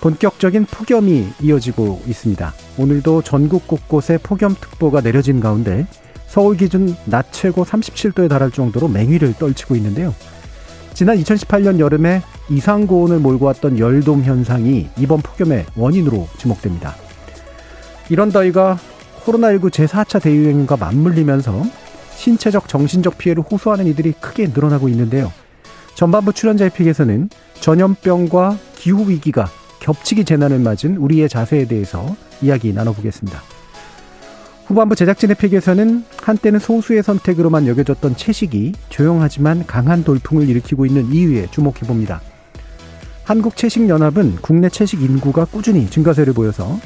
[0.00, 2.52] 본격적인 폭염이 이어지고 있습니다.
[2.78, 5.86] 오늘도 전국 곳곳에 폭염특보가 내려진 가운데
[6.26, 10.14] 서울 기준 낮 최고 37도에 달할 정도로 맹위를 떨치고 있는데요.
[10.92, 16.94] 지난 2018년 여름에 이상 고온을 몰고 왔던 열돔 현상이 이번 폭염의 원인으로 지목됩니다.
[18.08, 18.78] 이런 더위가
[19.24, 21.64] 코로나19 제4차 대유행과 맞물리면서
[22.14, 25.32] 신체적 정신적 피해를 호소하는 이들이 크게 늘어나고 있는데요.
[25.94, 29.48] 전반부 출연자의 픽에서는 전염병과 기후 위기가
[29.80, 33.42] 겹치기 재난을 맞은 우리의 자세에 대해서 이야기 나눠보겠습니다.
[34.66, 42.20] 후반부 제작진의 픽에서는 한때는 소수의 선택으로만 여겨졌던 채식이 조용하지만 강한 돌풍을 일으키고 있는 이유에 주목해봅니다.
[43.24, 46.78] 한국채식연합은 국내 채식 인구가 꾸준히 증가세를 보여서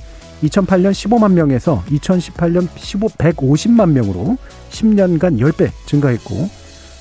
[0.43, 4.37] 2008년 15만 명에서 2018년 15, 150만 명으로
[4.71, 6.49] 10년간 10배 증가했고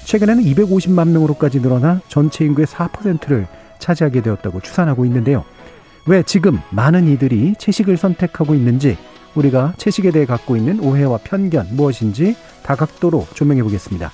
[0.06, 3.48] 최근에는 250만 명으로까지 늘어나 전체 인구의 4%를
[3.80, 5.46] 차지하게 되었다고 추산하고 있는데요.
[6.10, 8.98] 왜 지금 많은 이들이 채식을 선택하고 있는지
[9.36, 14.12] 우리가 채식에 대해 갖고 있는 오해와 편견 무엇인지 다각도로 조명해 보겠습니다.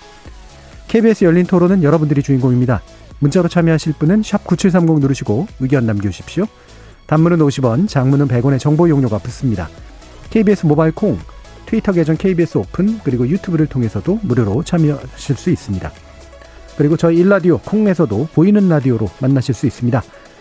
[0.90, 2.82] KBS 열린 토론은 여러분들이 주인공입니다.
[3.20, 6.44] 문자로 참여하실 분은 9730 누르시고 의견 남겨주십시오.
[7.08, 9.70] 단문은 50원, 장문은 100원의 정보 용료가 붙습니다.
[10.32, 11.18] KBS 모바일 콩,
[11.66, 15.90] 트위터 계정 KBS 오픈, 그리고 유튜브를 통해서도 무료로 참여하실 수 있습니다.
[16.78, 20.04] 그리고 저희 일라디오 콩에서도 보이는 라디오로 만나실 수 있습니다.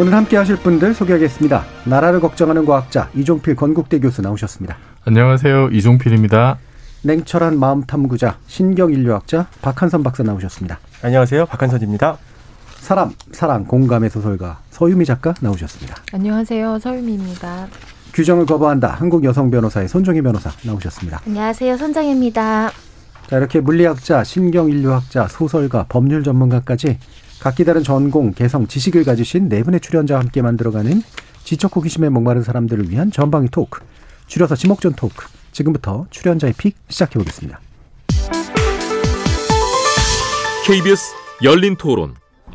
[0.00, 1.64] 오늘 함께 하실 분들 소개하겠습니다.
[1.84, 4.76] 나라를 걱정하는 과학자 이종필 건국대 교수 나오셨습니다.
[5.04, 5.70] 안녕하세요.
[5.72, 6.58] 이종필입니다.
[7.02, 10.78] 냉철한 마음 탐구자 신경인류학자 박한선 박사 나오셨습니다.
[11.02, 11.46] 안녕하세요.
[11.46, 12.16] 박한선입니다.
[12.76, 15.96] 사람, 사랑, 공감의 소설가 서유미 작가 나오셨습니다.
[16.12, 16.78] 안녕하세요.
[16.78, 17.66] 서유미입니다.
[18.14, 18.90] 규정을 거부한다.
[18.90, 21.22] 한국 여성 변호사의 손정혜 변호사 나오셨습니다.
[21.26, 21.76] 안녕하세요.
[21.76, 22.70] 손정혜입니다.
[23.26, 26.98] 자, 이렇게 물리학자, 신경인류학자, 소설가, 법률 전문가까지
[27.40, 31.02] 각기 다른 전공, 개성, 지식을 가지신 네 분의 출연자와 함께 만들어가는
[31.44, 33.80] 지적 호기심에 목마른 사람들을 위한 전방위 토크,
[34.26, 35.26] 줄여서 지목전 토크.
[35.52, 37.60] 지금부터 출연자의 pick 시작해 보겠습니다.
[40.66, 42.14] KBS 열린 토론.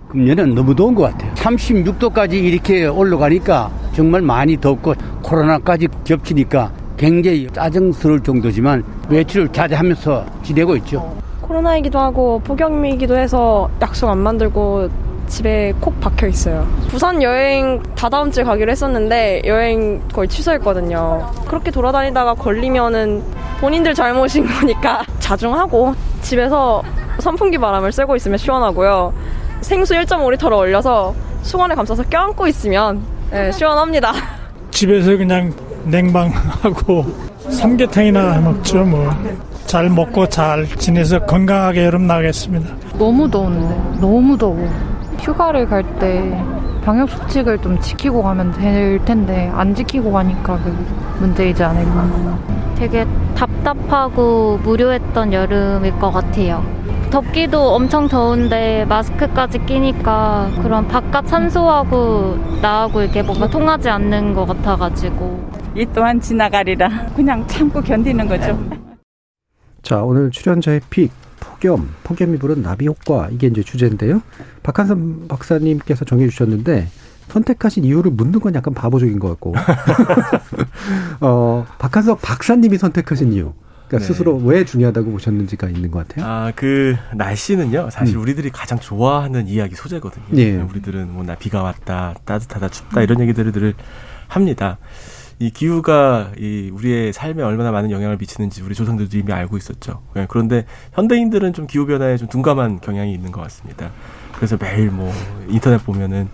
[0.09, 1.33] 금년은 너무 더운 것 같아요.
[1.33, 11.17] 36도까지 이렇게 올라가니까 정말 많이 덥고 코로나까지 겹치니까 굉장히 짜증스러울 정도지만 외출을 자제하면서 지내고 있죠.
[11.43, 14.89] 코로나이기도 하고 폭염이기도 해서 약속 안 만들고
[15.27, 16.67] 집에 콕 박혀 있어요.
[16.89, 21.31] 부산 여행 다다음 주에 가기로 했었는데 여행 거의 취소했거든요.
[21.47, 23.23] 그렇게 돌아다니다가 걸리면은
[23.59, 26.83] 본인들 잘못인 거니까 자중하고 집에서
[27.19, 29.13] 선풍기 바람을 쐬고 있으면 시원하고요.
[29.61, 33.01] 생수 1.5리터를 얼려서 수건에 감싸서 껴안고 있으면
[33.31, 34.13] 네, 시원합니다.
[34.71, 35.53] 집에서 그냥
[35.85, 37.05] 냉방하고
[37.49, 39.09] 삼계탕이나 먹죠 뭐.
[39.73, 42.75] 잘 먹고 잘 지내서 건강하게 여름 나가겠습니다.
[42.99, 44.55] 너무 더운데 너무 더워.
[45.19, 46.39] 휴가를 갈 때
[46.85, 50.77] 방역 수칙을 좀 지키고 가면 될 텐데 안 지키고 가니까 그
[51.21, 52.07] 문제이지 않을까.
[52.75, 53.03] 되게
[53.33, 56.63] 답답하고 무료했던 여름일 것 같아요.
[57.09, 65.49] 덥기도 엄청 더운데 마스크까지 끼니까 그런 바깥 산소하고 나하고 이렇게 뭔가 통하지 않는 것 같아가지고
[65.75, 68.82] 이 또한 지나가리라 그냥 참고 견디는 거죠.
[69.83, 74.21] 자, 오늘 출연자의 픽 폭염, 폭염이 부른 나비 효과 이게 이제 주제인데요.
[74.63, 76.87] 박한선 박사님께서 정해 주셨는데
[77.27, 79.53] 선택하신 이유를 묻는 건 약간 바보적인 것 같고.
[81.21, 83.53] 어, 박한석 박사님이 선택하신 이유.
[83.87, 84.05] 그러니까 네.
[84.05, 86.25] 스스로 왜 중요하다고 보셨는지가 있는 것 같아요.
[86.25, 87.89] 아, 그 날씨는요.
[87.91, 88.21] 사실 음.
[88.21, 90.25] 우리들이 가장 좋아하는 이야기 소재거든요.
[90.37, 90.55] 예.
[90.55, 93.73] 우리들은 뭐 나 비가 왔다, 따뜻하다, 춥다 이런 얘기들을 늘
[94.29, 94.77] 합니다.
[95.39, 100.01] 이 기후가 이 우리의 삶에 얼마나 많은 영향을 미치는지 우리 조상들도 이미 알고 있었죠.
[100.15, 103.91] 예, 그런데 현대인들은 좀 기후 변화에 좀 둔감한 경향이 있는 것 같습니다.
[104.35, 105.11] 그래서 매일 뭐
[105.47, 106.29] 인터넷 보면은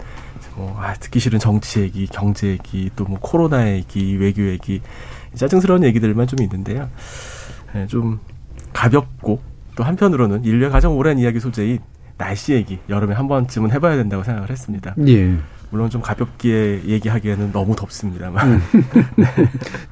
[0.56, 4.82] 뭐 아, 듣기 싫은 정치 얘기, 경제 얘기, 또 뭐 코로나 얘기, 외교 얘기
[5.34, 6.90] 짜증스러운 얘기들만 좀 있는데요.
[7.76, 8.20] 예, 좀
[8.74, 9.42] 가볍고
[9.76, 11.80] 또 한편으로는 인류의 가장 오랜 이야기 소재인
[12.18, 14.94] 날씨 얘기 여름에 한 번쯤은 해봐야 된다고 생각을 했습니다.
[15.08, 15.38] 예.
[15.72, 18.48] 물론 좀 가볍게 얘기하기에는 너무 덥습니다만.
[18.52, 18.62] 음.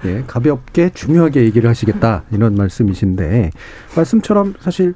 [0.03, 0.17] 네.
[0.17, 3.51] 예, 가볍게 중요하게 얘기를 하시겠다 이런 말씀이신데
[3.95, 4.93] 말씀처럼 사실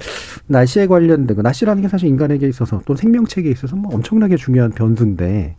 [0.48, 5.56] 날씨에 관련된 거 날씨라는 게 사실 인간에게 있어서 또 생명체에게 있어서 뭐 엄청나게 중요한 변수인데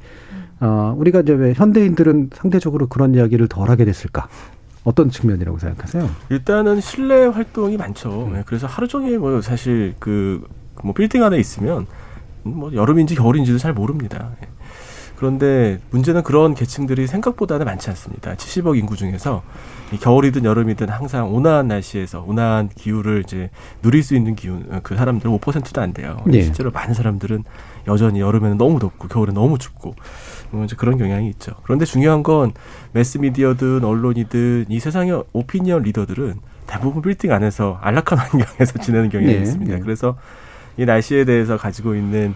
[0.61, 4.29] 어, 우리가 이제 왜 현대인들은 상대적으로 그런 이야기를 덜 하게 됐을까?
[4.85, 6.11] 어떤 측면이라고 생각하세요?
[6.31, 8.31] 일단은 실내 활동이 많죠.
[8.33, 8.43] 음.
[8.47, 10.43] 그래서 하루 종일 뭐 사실 그
[10.83, 11.87] 뭐 빌딩 안에 있으면
[12.43, 14.31] 뭐 여름인지 겨울인지도 잘 모릅니다.
[15.13, 15.17] 예.
[15.17, 18.35] 그런데 문제는 그런 계층들이 생각보다는 많지 않습니다.
[18.35, 19.43] 70억 인구 중에서
[20.01, 23.51] 겨울이든 여름이든 항상 온화한 날씨에서 온화한 기후를 이제
[23.83, 26.17] 누릴 수 있는 기후 그 사람들은 5%도 안 돼요.
[26.27, 26.43] 네.
[26.43, 27.45] 실제로 많은 사람들은
[27.87, 29.95] 여전히 여름에는 너무 덥고 겨울에 너무 춥고
[30.51, 31.53] 뭐 이제 그런 경향이 있죠.
[31.63, 32.53] 그런데 중요한 건
[32.93, 39.43] 매스 미디어든 언론이든 이 세상의 오피니언 리더들은 대부분 빌딩 안에서 안락한 환경에서 지내는 경향이 네.
[39.43, 39.75] 있습니다.
[39.75, 39.81] 네.
[39.81, 40.17] 그래서
[40.77, 42.35] 이 날씨에 대해서 가지고 있는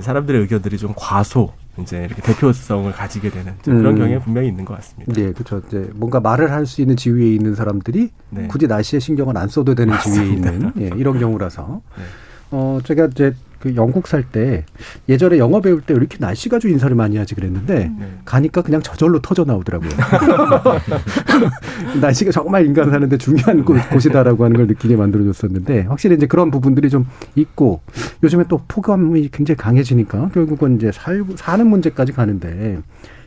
[0.00, 3.98] 사람들의 의견들이 좀 과소 이제 이렇게 대표성을 가지게 되는 그런 음.
[3.98, 5.12] 경향이 분명히 있는 것 같습니다.
[5.12, 5.62] 네, 그렇죠.
[5.66, 8.46] 이제 뭔가 말을 할 수 있는 지위에 있는 사람들이 네.
[8.48, 10.50] 굳이 날씨에 신경을 안 써도 되는 맞습니다.
[10.50, 11.80] 지위에 있는 예, 이런 경우라서.
[11.96, 12.02] 네.
[12.50, 14.64] 어, 제가 이제 그 영국 살 때
[15.08, 18.18] 예전에 영어 배울 때 이렇게 날씨 가지고 인사를 많이 하지 그랬는데 네.
[18.24, 19.90] 가니까 그냥 저절로 터져 나오더라고요.
[22.00, 26.90] 날씨가 정말 인간 사는데 중요한 곳, 곳이다라고 하는 걸 느끼게 만들어줬었는데 확실히 이제 그런 부분들이
[26.90, 27.06] 좀
[27.36, 27.80] 있고
[28.22, 32.80] 요즘에 또 폭염이 굉장히 강해지니까 결국은 이제 살, 사는 문제까지 가는데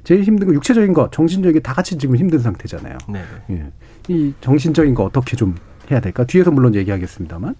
[0.03, 2.97] 제일 힘든 거 육체적인 거, 정신적인 다 같이 지금 힘든 상태잖아요.
[3.09, 3.21] 네.
[3.51, 3.65] 예.
[4.07, 5.55] 이 정신적인 거 어떻게 좀
[5.91, 6.23] 해야 될까?
[6.25, 7.55] 뒤에서 물론 얘기하겠습니다만.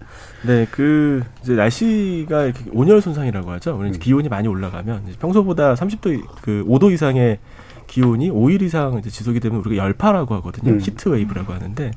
[0.46, 3.78] 네, 그 이제 날씨가 이렇게 온열 손상이라고 하죠.
[3.78, 3.92] 음.
[3.92, 7.38] 기온이 많이 올라가면 평소보다 30도 그 5도 이상의
[7.86, 10.72] 기온이 5일 이상 이제 지속이 되면 우리가 열파라고 하거든요.
[10.72, 10.80] 음.
[10.80, 11.90] heat wave라고 하는데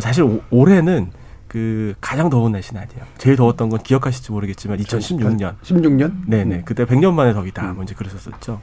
[0.00, 1.10] 사실 오, 올해는
[1.48, 3.04] 그 가장 더운 날씨는 아니에요.
[3.18, 5.54] 제일 더웠던 건 기억하실지 모르겠지만 2016년.
[5.62, 6.12] 16년?
[6.26, 6.54] 네네.
[6.56, 6.62] 음.
[6.64, 7.70] 그때 100년 만에 더위다.
[7.70, 7.74] 음.
[7.74, 8.60] 뭐 이제 그랬었었죠.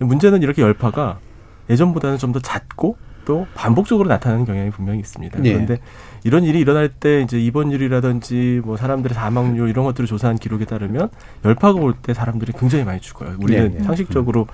[0.00, 1.18] 문제는 이렇게 열파가
[1.70, 5.38] 예전보다는 좀 더 잦고 또 반복적으로 나타나는 경향이 분명히 있습니다.
[5.40, 5.52] 네.
[5.52, 5.78] 그런데
[6.24, 11.10] 이런 일이 일어날 때 이제 입원율이라든지 뭐 사람들의 사망률 이런 것들을 조사한 기록에 따르면
[11.44, 13.36] 열파가 올 때 사람들이 굉장히 많이 죽어요.
[13.40, 13.84] 우리는 네, 네.
[13.84, 14.46] 상식적으로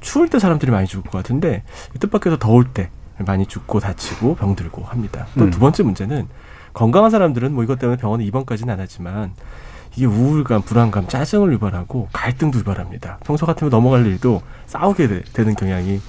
[0.00, 1.62] 추울 때 사람들이 많이 죽을 것 같은데
[2.00, 5.26] 뜻밖에서 더울 때 많이 죽고 다치고 병들고 합니다.
[5.38, 5.60] 또두 음.
[5.60, 6.28] 번째 문제는
[6.72, 9.32] 건강한 사람들은 뭐 이것 때문에 병원에 입원까지는 안 하지만
[9.96, 13.18] 이게 우울감, 불안감, 짜증을 유발하고 갈등도 유발합니다.
[13.24, 16.00] 평소 같으면 넘어갈 일도 싸우게 되, 는 경향이 네,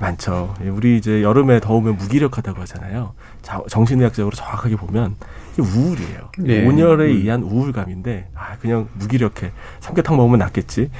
[0.00, 0.54] 많죠.
[0.64, 3.14] 예, 우리 이제 여름에 더우면 무기력하다고 하잖아요.
[3.42, 5.16] 자, 정신의학적으로 정확하게 보면
[5.54, 6.30] 이게 우울이에요.
[6.38, 6.66] 네.
[6.66, 7.10] 온열에 음.
[7.16, 9.52] 의한 우울감인데 아 그냥 무기력해.
[9.80, 10.90] 삼계탕 먹으면 낫겠지.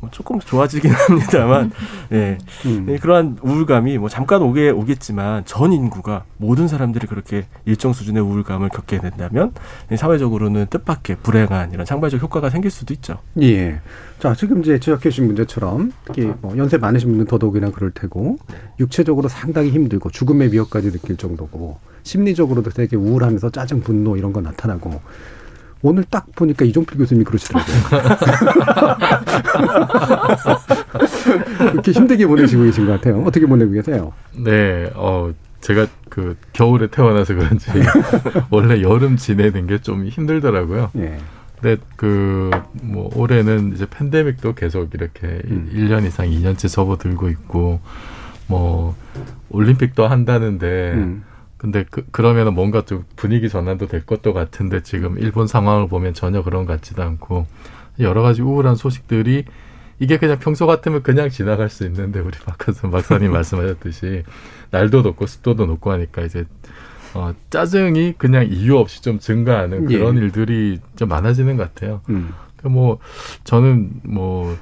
[0.00, 1.72] 뭐 조금 좋아지긴 합니다만,
[2.12, 2.38] 예.
[2.64, 2.86] 음.
[2.88, 8.70] 예, 그러한 우울감이 뭐 잠깐 오게 오겠지만 전 인구가 모든 사람들이 그렇게 일정 수준의 우울감을
[8.70, 9.52] 겪게 된다면
[9.94, 13.18] 사회적으로는 뜻밖의 불행한 이런 상발적 효과가 생길 수도 있죠.
[13.42, 13.80] 예.
[14.20, 18.36] 자, 지금 이제 지적해 주신 문제처럼 특히 뭐 연세 많으신 분은 더더욱이나 그럴 테고
[18.78, 25.00] 육체적으로 상당히 힘들고 죽음의 위협까지 느낄 정도고 심리적으로도 되게 우울하면서 짜증, 분노 이런 거 나타나고
[25.82, 27.74] 오늘 딱 보니까 이종필 교수님이 그러시더라고요.
[31.72, 33.22] 이렇게 힘들게 보내시고 계신 것 같아요.
[33.22, 34.12] 어떻게 보내고 계세요?
[34.36, 37.70] 네, 어, 제가 그 겨울에 태어나서 그런지
[38.50, 40.90] 원래 여름 지내는 게 좀 힘들더라고요.
[40.92, 41.16] 네.
[41.60, 42.50] 근데 그
[42.82, 45.70] 뭐 올해는 이제 팬데믹도 계속 이렇게 음.
[45.74, 47.80] 1년 이상 2년째 접어들고 있고
[48.46, 48.96] 뭐
[49.50, 51.24] 올림픽도 한다는데 음.
[51.56, 56.42] 근데 그, 그러면은 뭔가 좀 분위기 전환도 될 것도 같은데 지금 일본 상황을 보면 전혀
[56.42, 57.46] 그런 것 같지도 않고
[57.98, 59.44] 여러 가지 우울한 소식들이
[59.98, 62.32] 이게 그냥 평소 같으면 그냥 지나갈 수 있는데 우리
[62.90, 64.24] 박사님 말씀하셨듯이
[64.70, 66.46] 날도 높고 습도도 높고 하니까 이제
[67.14, 70.22] 어, 짜증이 그냥 이유 없이 좀 증가하는 그런 예.
[70.22, 72.00] 일들이 좀 많아지는 것 같아요.
[72.08, 72.32] 음.
[72.62, 72.98] 그뭐
[73.44, 74.56] 저는 뭐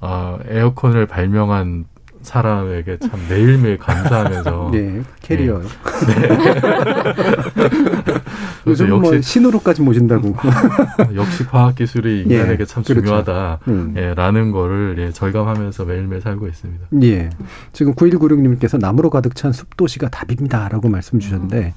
[0.00, 1.86] 아, 에어컨을 발명한
[2.22, 5.62] 사람에게 참 매일매일 감사하면서 네 캐리어요.
[5.62, 6.28] 네.
[6.28, 6.28] 네.
[8.66, 10.34] 요즘 뭐 역시 뭐 신호로까지 모신다고.
[11.14, 13.00] 역시 과학 기술이 인간에게 예, 참 그렇죠.
[13.02, 13.94] 중요하다라는 음.
[13.96, 14.14] 예,
[14.52, 16.86] 거를 예, 절감하면서 매일매일 살고 있습니다.
[17.02, 17.30] 예.
[17.72, 21.74] 지금 9196님께서 나무로 가득 찬 숲도시가 답입니다라고 말씀 주셨는데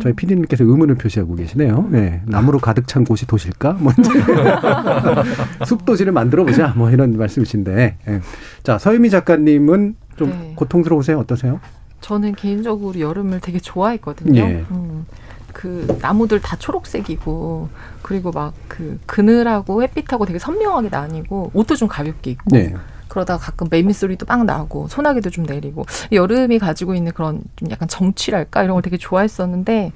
[0.00, 1.88] 저희 피디님께서 의문을 표시하고 계시네요.
[1.90, 2.22] 네.
[2.26, 3.78] 나무로 가득 찬 곳이 도시일까?
[3.80, 3.92] 뭐
[5.66, 6.72] 숲도시를 만들어 보자.
[6.76, 7.96] 뭐 이런 말씀이신데.
[8.06, 8.20] 네.
[8.62, 10.52] 자, 서유미 작가님은 좀 네.
[10.54, 11.18] 고통스러우세요?
[11.18, 11.60] 어떠세요?
[12.10, 14.40] 저는 개인적으로 여름을 되게 좋아했거든요.
[14.40, 14.64] 예.
[14.72, 15.06] 음,
[15.52, 17.68] 그 나무들 다 초록색이고
[18.02, 22.74] 그리고 막 그 그늘하고 햇빛하고 되게 선명하게 나뉘고 옷도 좀 가볍게 입고 네.
[23.08, 27.86] 그러다가 가끔 매미 소리도 빵 나고 소나기도 좀 내리고 여름이 가지고 있는 그런 좀 약간
[27.86, 29.92] 정취랄까 이런 걸 되게 좋아했었는데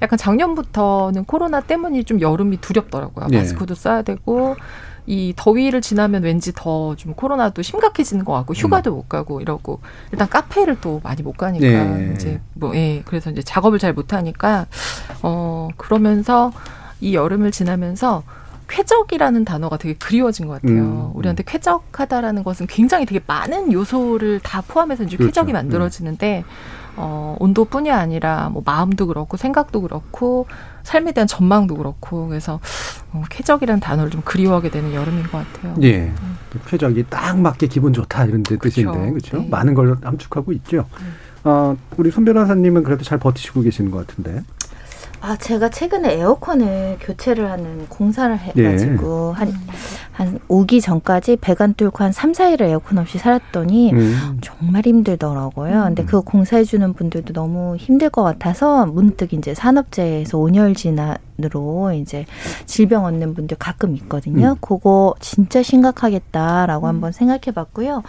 [0.00, 3.26] 약간 작년부터는 코로나 때문에 좀 여름이 두렵더라고요.
[3.28, 3.38] 네.
[3.38, 4.56] 마스크도 써야 되고
[5.10, 8.96] 이 더위를 지나면 왠지 더 좀 코로나도 심각해지는 것 같고 휴가도 음.
[8.96, 9.80] 못 가고 이러고
[10.12, 12.12] 일단 카페를 또 많이 못 가니까 네.
[12.14, 14.66] 이제 뭐 예 그래서 이제 작업을 잘 못 하니까
[15.22, 16.52] 어 그러면서
[17.00, 18.22] 이 여름을 지나면서
[18.68, 20.82] 쾌적이라는 단어가 되게 그리워진 것 같아요.
[20.82, 21.10] 음.
[21.14, 25.30] 우리한테 쾌적하다라는 것은 굉장히 되게 많은 요소를 다 포함해서 이제 그렇죠.
[25.30, 26.44] 쾌적이 만들어지는데
[26.96, 30.46] 어, 온도뿐이 아니라 뭐 마음도 그렇고 생각도 그렇고
[30.82, 32.60] 삶에 대한 전망도 그렇고 그래서
[33.12, 35.74] 어, 쾌적이라는 단어를 좀 그리워하게 되는 여름인 것 같아요.
[35.82, 36.06] 예.
[36.06, 36.38] 음.
[36.66, 39.38] 쾌적이 딱 맞게 기분 좋다 이런 뜻인데 그렇죠.
[39.38, 39.48] 네.
[39.48, 40.86] 많은 걸 함축하고 있죠.
[41.00, 41.14] 음.
[41.44, 44.42] 어, 우리 손 변호사님은 그래도 잘 버티시고 계시는 것 같은데.
[45.20, 49.38] 아, 제가 최근에 에어컨을 교체를 하는 공사를 해가지고, 네.
[49.38, 49.52] 한,
[50.12, 54.38] 한 오기 전까지 배관 뚫고 한 3, 4일을 에어컨 없이 살았더니, 음.
[54.40, 55.84] 정말 힘들더라고요.
[55.84, 62.24] 근데 그 공사해주는 분들도 너무 힘들 것 같아서, 문득 이제 산업재해에서 온열진으로 이제
[62.66, 64.50] 질병 얻는 분들 가끔 있거든요.
[64.50, 64.56] 음.
[64.60, 66.88] 그거 진짜 심각하겠다라고 음.
[66.88, 68.02] 한번 생각해 봤고요.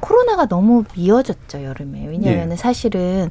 [0.00, 2.56] 코로나가 너무 미어졌죠 여름에 왜냐하면 네.
[2.56, 3.30] 사실은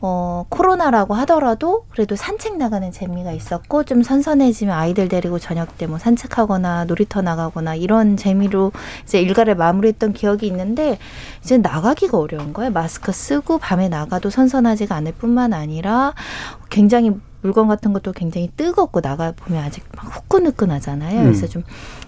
[0.00, 5.98] 어 코로나라고 하더라도 그래도 산책 나가는 재미가 있었고 좀 선선해지면 아이들 데리고 저녁 때 뭐
[5.98, 8.72] 산책하거나 놀이터 나가거나 이런 재미로
[9.04, 10.98] 이제 일과를 마무리했던 기억이 있는데
[11.42, 16.12] 이제 나가기가 어려운 거예요 마스크 쓰고 밤에 나가도 선선하지가 않을 뿐만 아니라
[16.70, 17.12] 굉장히
[17.46, 21.20] 물건 같은 것도 굉장히 뜨겁고 나가 보면 아직 막 후끈후끈하잖아요.
[21.20, 21.24] 음.
[21.24, 21.62] 그래서 좀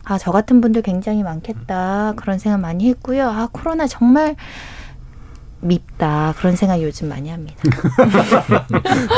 [0.04, 2.14] 아, 저 같은 분들 굉장히 많겠다.
[2.16, 3.28] 그런 생각 많이 했고요.
[3.28, 4.34] 아, 코로나 정말
[5.60, 6.34] 밉다.
[6.38, 7.56] 그런 생각 요즘 많이 합니다.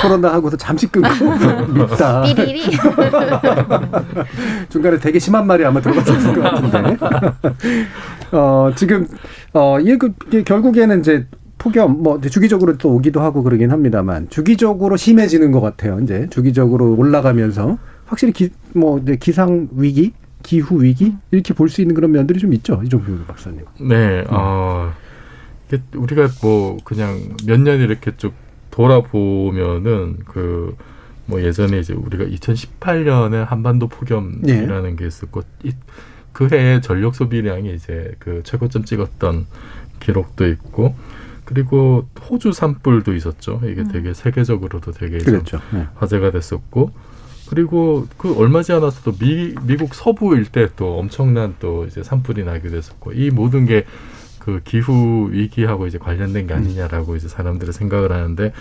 [0.03, 1.09] 코로나 하고서 잠시 끊고
[1.73, 2.23] 밉다.
[2.23, 2.65] 삐리리.
[4.69, 6.99] 중간에 되게 심한 말이 아마 들어갔을 것 같은데.
[8.33, 9.09] 어, 지금,
[9.55, 11.27] 어, 이게, 그, 이게 결국에는 이제
[11.61, 16.01] 폭염, 뭐, 주기적으로 또 오기도 하고 그러긴 합니다만, 주기적으로 심해지는 것 같아요.
[16.01, 17.79] 이제 주기적으로 올라가면서.
[18.07, 20.13] 확실히 기, 뭐, 이제 기상 위기?
[20.43, 23.61] 기후 위기 이렇게 볼 수 있는 그런 면들이 좀 있죠 이종표 박사님.
[23.83, 24.27] 네, 음.
[24.31, 24.91] 어,
[25.95, 28.33] 우리가 뭐 그냥 몇 년 이렇게 쭉
[28.71, 30.75] 돌아보면은 그
[31.31, 34.97] 뭐 예전에 이제 우리가 2018년에 한반도 폭염이라는 네.
[34.97, 35.73] 게 있었고 이,
[36.33, 39.47] 그 해에 전력 소비량이 이제 그 최고점 찍었던
[40.01, 40.97] 기록도 있고
[41.51, 43.61] 그리고 호주 산불도 있었죠.
[43.65, 43.89] 이게 음.
[43.89, 45.61] 되게 세계적으로도 되게 그렇죠.
[45.73, 45.87] 네.
[45.97, 46.93] 화제가 됐었고
[47.49, 52.77] 그리고 그 얼마 지 않아서도 미, 미국 서부 일대 또 엄청난 또 이제 산불이 나기도
[52.77, 53.85] 했었고 이 모든 게
[54.41, 58.53] 그 기후 위기하고 이제 관련된 게 아니냐라고 이제 사람들이 생각을 하는데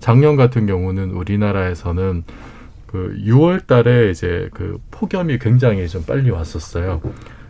[0.00, 2.24] 작년 같은 경우는 우리나라에서는
[2.86, 7.00] 그 6월 달에 이제 그 폭염이 굉장히 좀 빨리 왔었어요.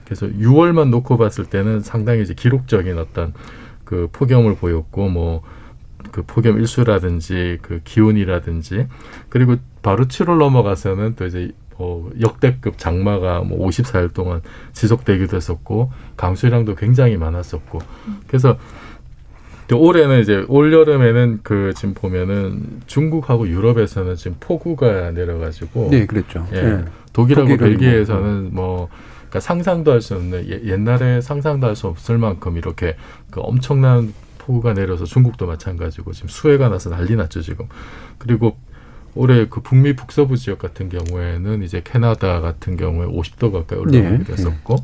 [0.04, 3.32] 그래서 6월만 놓고 봤을 때는 상당히 이제 기록적인 어떤
[3.86, 5.42] 그 폭염을 보였고 뭐
[6.10, 8.86] 그 폭염 일수라든지 그 기온이라든지
[9.28, 14.40] 그리고 바로 7월 넘어가서는 또 이제 어, 역대급 장마가 뭐 54일 동안
[14.72, 17.80] 지속되기도 했었고 강수량도 굉장히 많았었고
[18.26, 18.58] 그래서
[19.70, 26.46] 올해는 이제 올 여름에는 그 지금 보면은 중국하고 유럽에서는 지금 폭우가 내려가지고 네 그랬죠.
[26.52, 26.84] 예, 네.
[27.12, 28.88] 독일하고 벨기에에서는 뭐
[29.28, 32.96] 그러니까 상상도 할 수 없는 예, 옛날에 상상도 할 수 없을 만큼 이렇게
[33.30, 37.66] 그 엄청난 폭우가 내려서 중국도 마찬가지고 지금 수해가 나서 난리 났죠 지금.
[38.18, 38.56] 그리고
[39.14, 44.32] 올해 그 북미 북서부 지역 같은 경우에는 이제 캐나다 같은 경우에 50도 가까이 올라가기도 네.
[44.32, 44.76] 했었고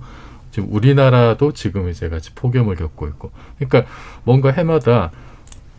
[0.51, 3.91] 지금 우리나라도 지금 이제 같이 폭염을 겪고 있고 그러니까
[4.25, 5.11] 뭔가 해마다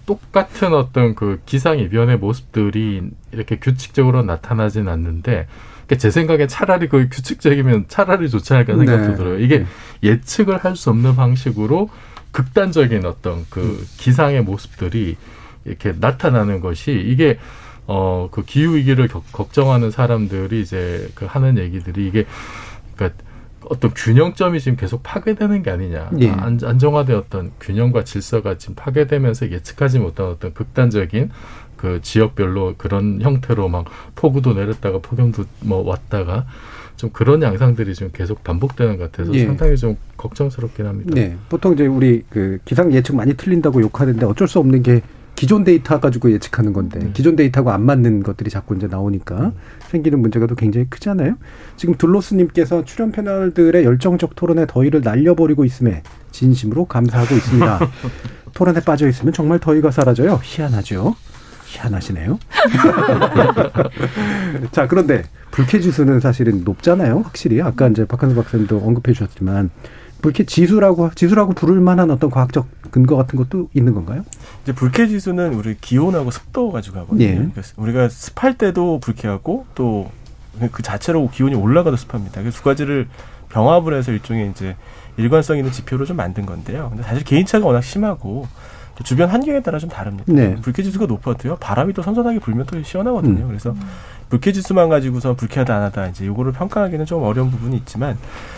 [0.05, 5.47] 똑같은 어떤 그 기상 이변의 모습들이 이렇게 규칙적으로 나타나진 않는데
[5.85, 9.15] 그러니까 제 생각에 차라리 그 규칙적이면 차라리 좋지 않을까 생각도 네.
[9.15, 9.39] 들어요.
[9.39, 9.65] 이게 네.
[10.03, 11.89] 예측을 할 수 없는 방식으로
[12.31, 13.87] 극단적인 어떤 그 음.
[13.97, 15.17] 기상의 모습들이
[15.65, 17.37] 이렇게 나타나는 것이 이게
[17.85, 22.25] 어 그 기후 위기를 겨, 걱정하는 사람들이 이제 그 하는 얘기들이 이게
[22.95, 23.21] 그러니까
[23.65, 26.11] 어떤 균형점이 지금 계속 파괴되는 게 아니냐.
[26.19, 26.29] 예.
[26.31, 31.29] 안, 안정화된 어떤 균형과 질서가 지금 파괴되면서 예측하지 못한 어떤 극단적인
[31.83, 33.83] 그 지역별로 그런 형태로 막
[34.15, 36.45] 폭우도 내렸다가 폭염도 뭐 왔다가
[36.95, 39.45] 좀 그런 양상들이 좀 계속 반복되는 것 같아서 예.
[39.45, 41.11] 상당히 좀 걱정스럽긴 합니다.
[41.13, 41.35] 네.
[41.49, 45.01] 보통 이제 우리 그 기상 예측 많이 틀린다고 욕하는데 어쩔 수 없는 게
[45.35, 47.11] 기존 데이터 가지고 예측하는 건데 음.
[47.13, 49.51] 기존 데이터하고 안 맞는 것들이 자꾸 이제 나오니까 음.
[49.89, 51.35] 생기는 문제가 또 굉장히 크잖아요.
[51.75, 57.79] 지금 둘로스님께서 출연 패널들의 열정적 토론에 더위를 날려버리고 있음에 진심으로 감사하고 있습니다.
[58.55, 60.39] 토론에 빠져 있으면 정말 더위가 사라져요.
[60.41, 61.15] 희한하죠.
[61.73, 62.39] 희한하시네요.
[64.71, 67.19] 자, 그런데 불쾌 지수는 사실은 높잖아요.
[67.19, 67.61] 확실히.
[67.61, 69.69] 아까 이제 박한수 박사님도 언급해 주셨지만
[70.21, 74.23] 불쾌 지수라고 지수라고 부를 만한 어떤 과학적 근거 같은 것도 있는 건가요?
[74.63, 77.25] 이제 불쾌 지수는 우리 기온하고 습도 가지고 하거든요.
[77.25, 77.33] 예.
[77.33, 80.11] 그러니까 우리가 습할 때도 불쾌하고 또
[80.71, 82.41] 그 자체로 기온이 올라가도 습합니다.
[82.41, 83.07] 그래서 두 가지를
[83.49, 84.75] 병합을 해서 일종의 이제
[85.17, 86.89] 일관성 있는 지표로 좀 만든 건데요.
[86.89, 88.47] 근데 사실 개인차가 워낙 심하고 또
[89.03, 90.31] 주변 환경에 따라 좀 다릅니다.
[90.31, 90.55] 네.
[90.61, 91.55] 불쾌 지수가 높아도요.
[91.55, 93.43] 바람이 또 선선하게 불면 또 시원하거든요.
[93.43, 93.47] 음.
[93.47, 93.75] 그래서
[94.29, 98.17] 불쾌 지수만 가지고서 불쾌하다 안 하다 이제 요거를 평가하기는 좀 어려운 부분이 있지만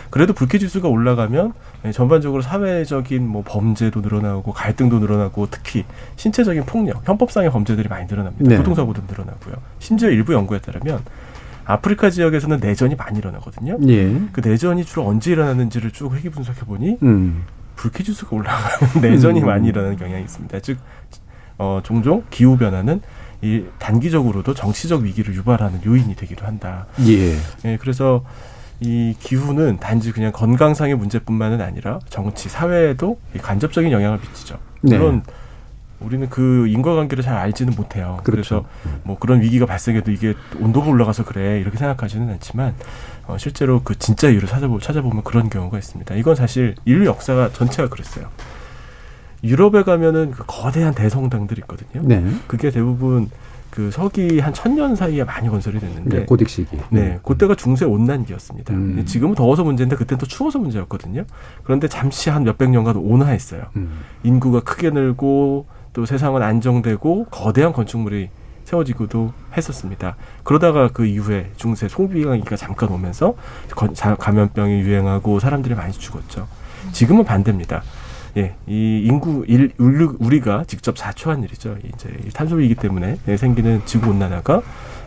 [0.09, 1.53] 그래도 불쾌 지수가 올라가면
[1.85, 8.49] 예, 전반적으로 사회적인 뭐 범죄도 늘어나고 갈등도 늘어나고 특히 신체적인 폭력, 형법상의 범죄들이 많이 늘어납니다.
[8.49, 8.57] 네.
[8.57, 9.55] 교통사고도 늘어나고요.
[9.79, 11.01] 심지어 일부 연구에 따르면
[11.65, 13.77] 아프리카 지역에서는 내전이 많이 일어나거든요.
[13.87, 14.21] 예.
[14.31, 17.43] 그 내전이 주로 언제 일어나는지를 쭉 회귀 분석해 보니 음.
[17.75, 19.45] 불쾌 지수가 올라가면 내전이 음.
[19.45, 20.59] 많이 일어나는 경향이 있습니다.
[20.59, 20.77] 즉
[21.57, 23.01] 어, 종종 기후 변화는
[23.41, 26.87] 이 단기적으로도 정치적 위기를 유발하는 요인이 되기도 한다.
[27.07, 27.35] 예.
[27.65, 28.23] 예 그래서
[28.79, 34.57] 이 기후는 단지 그냥 건강상의 문제뿐만은 아니라 정치, 사회에도 간접적인 영향을 미치죠.
[34.81, 34.97] 네.
[34.97, 35.33] 물론 네.
[35.99, 38.19] 우리는 그 인과관계를 잘 알지는 못해요.
[38.23, 38.65] 그렇죠.
[38.65, 38.65] 그래서
[39.03, 42.75] 뭐 그런 위기가 발생해도 이게 온도가 올라가서 그래 이렇게 생각하지는 않지만
[43.27, 46.15] 어, 실제로 그 진짜 이유를 찾아보, 찾아보면 그런 경우가 있습니다.
[46.15, 48.27] 이건 사실 인류 역사가 전체가 그랬어요.
[49.43, 52.01] 유럽에 가면은 그 거대한 대성당들이 있거든요.
[52.07, 52.23] 네.
[52.47, 53.29] 그게 대부분
[53.69, 56.77] 그 서기 한 천 년 사이에 많이 건설이 됐는데 네, 고딕 시기.
[56.89, 58.73] 네, 그때가 중세 온난기였습니다.
[58.73, 59.03] 음.
[59.05, 61.25] 지금은 더워서 문제인데 그때는 또 추워서 문제였거든요.
[61.63, 63.63] 그런데 잠시 한 몇백 년간 온화했어요.
[63.75, 63.99] 음.
[64.23, 68.29] 인구가 크게 늘고 또 세상은 안정되고 거대한 건축물이
[68.65, 70.17] 세워지고도 했었습니다.
[70.43, 73.35] 그러다가 그 이후에 중세 소비강기가 잠깐 오면서
[74.19, 76.47] 감염병이 유행하고 사람들이 많이 죽었죠.
[76.91, 77.83] 지금은 반대입니다.
[78.37, 81.77] 예, 이 인구 일, 우리가 직접 자초한 일이죠.
[81.85, 84.61] 이제 탄소 위기 때문에 생기는 지구 온난화가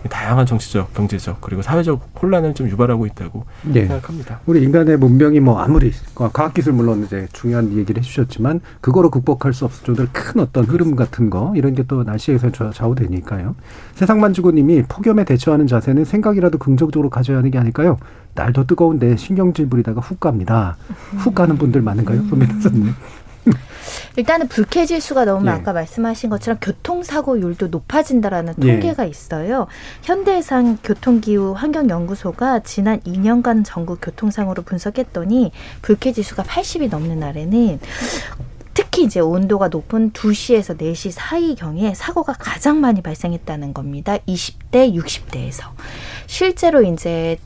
[0.08, 3.86] 다양한 정치적, 경제적 그리고 사회적 혼란을 좀 유발하고 있다고 네.
[3.86, 4.40] 생각합니다.
[4.46, 9.84] 우리 인간의 문명이 뭐 아무리 과학기술 물론 이제 중요한 얘기를 해주셨지만 그거로 극복할 수 없을
[9.84, 13.56] 정도로 큰 어떤 흐름 같은 거 이런 게 또 날씨에서 좌우되니까요.
[13.94, 17.96] 세상만주고님이 폭염에 대처하는 자세는 생각이라도 긍정적으로 가져야 하는 게 아닐까요?
[18.34, 20.76] 날도 뜨거운데 신경질 부리다가 훅 갑니다.
[21.16, 22.24] 훅 가는 분들 많은가요?
[22.28, 22.94] 소민선님.
[24.16, 25.50] 일단은 불쾌 지수가 너무 예.
[25.50, 28.66] 아까 말씀하신 것처럼 교통사고율도 높아진다라는 예.
[28.66, 29.08] 통계가 예.
[29.08, 29.66] 있어요.
[30.02, 37.80] 현대해상 교통기후 환경연구소가 지난 2년간 전국 교통상으로 분석했더니 불쾌 지수가 80이 넘는 날에는
[38.74, 44.18] 특히 이제 온도가 높은 2시에서 4시 사이 경에 사고가 가장 많이 발생했다는 겁니다.
[44.18, 45.64] 20대, 60대에서.
[46.28, 47.38] 실제로 이제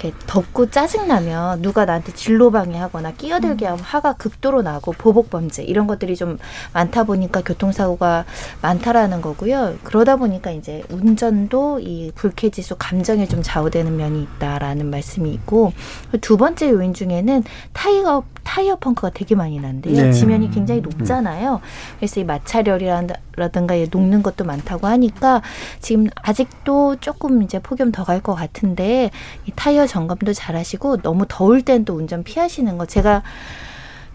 [0.00, 5.86] 이렇게 덥고 짜증나면 누가 나한테 진로 방해하거나 끼어들게 하면 화가 극도로 나고 보복 범죄 이런
[5.86, 6.38] 것들이 좀
[6.72, 8.24] 많다 보니까 교통사고가
[8.62, 9.76] 많다라는 거고요.
[9.84, 15.72] 그러다 보니까 이제 운전도 이 불쾌지수 감정에 좀 좌우되는 면이 있다라는 말씀이 있고
[16.22, 19.94] 두 번째 요인 중에는 타이어 타이어 펑크가 되게 많이 난데요.
[19.94, 20.12] 네.
[20.12, 21.60] 지면이 굉장히 높잖아요.
[21.98, 25.42] 그래서 이 마찰열이라든가 녹는 것도 많다고 하니까
[25.80, 29.10] 지금 아직도 조금 이제 폭염 더 갈 것 같은데
[29.46, 33.22] 이 타이어 점검도 잘 하시고 너무 더울 땐 또 운전 피하시는 거 제가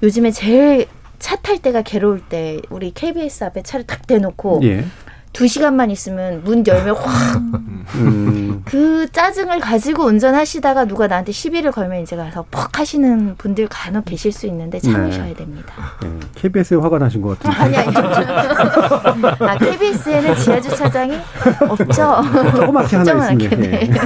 [0.03, 0.87] 요즘에 제일
[1.19, 4.83] 차 탈 때가 괴로울 때 우리 KBS 앞에 차를 탁 대놓고 예.
[5.35, 7.41] 두 시간만 있으면 문 열면 확.
[7.95, 8.61] 음.
[8.63, 14.31] 그 짜증을 가지고 운전하시다가 누가 나한테 시비를 걸면 이제 가서 퍽 하시는 분들 간혹 계실
[14.31, 15.33] 수 있는데 참으셔야 네.
[15.33, 15.73] 됩니다.
[16.01, 16.09] 네.
[16.35, 17.57] KBS에 화가 나신 것 같은데.
[17.57, 17.97] 아니, 아니.
[19.39, 21.17] 아, KBS에는 지하주차장이
[21.67, 22.15] 없죠.
[22.55, 23.55] 조그맣게 하나 있습니다.
[23.57, 23.89] 네.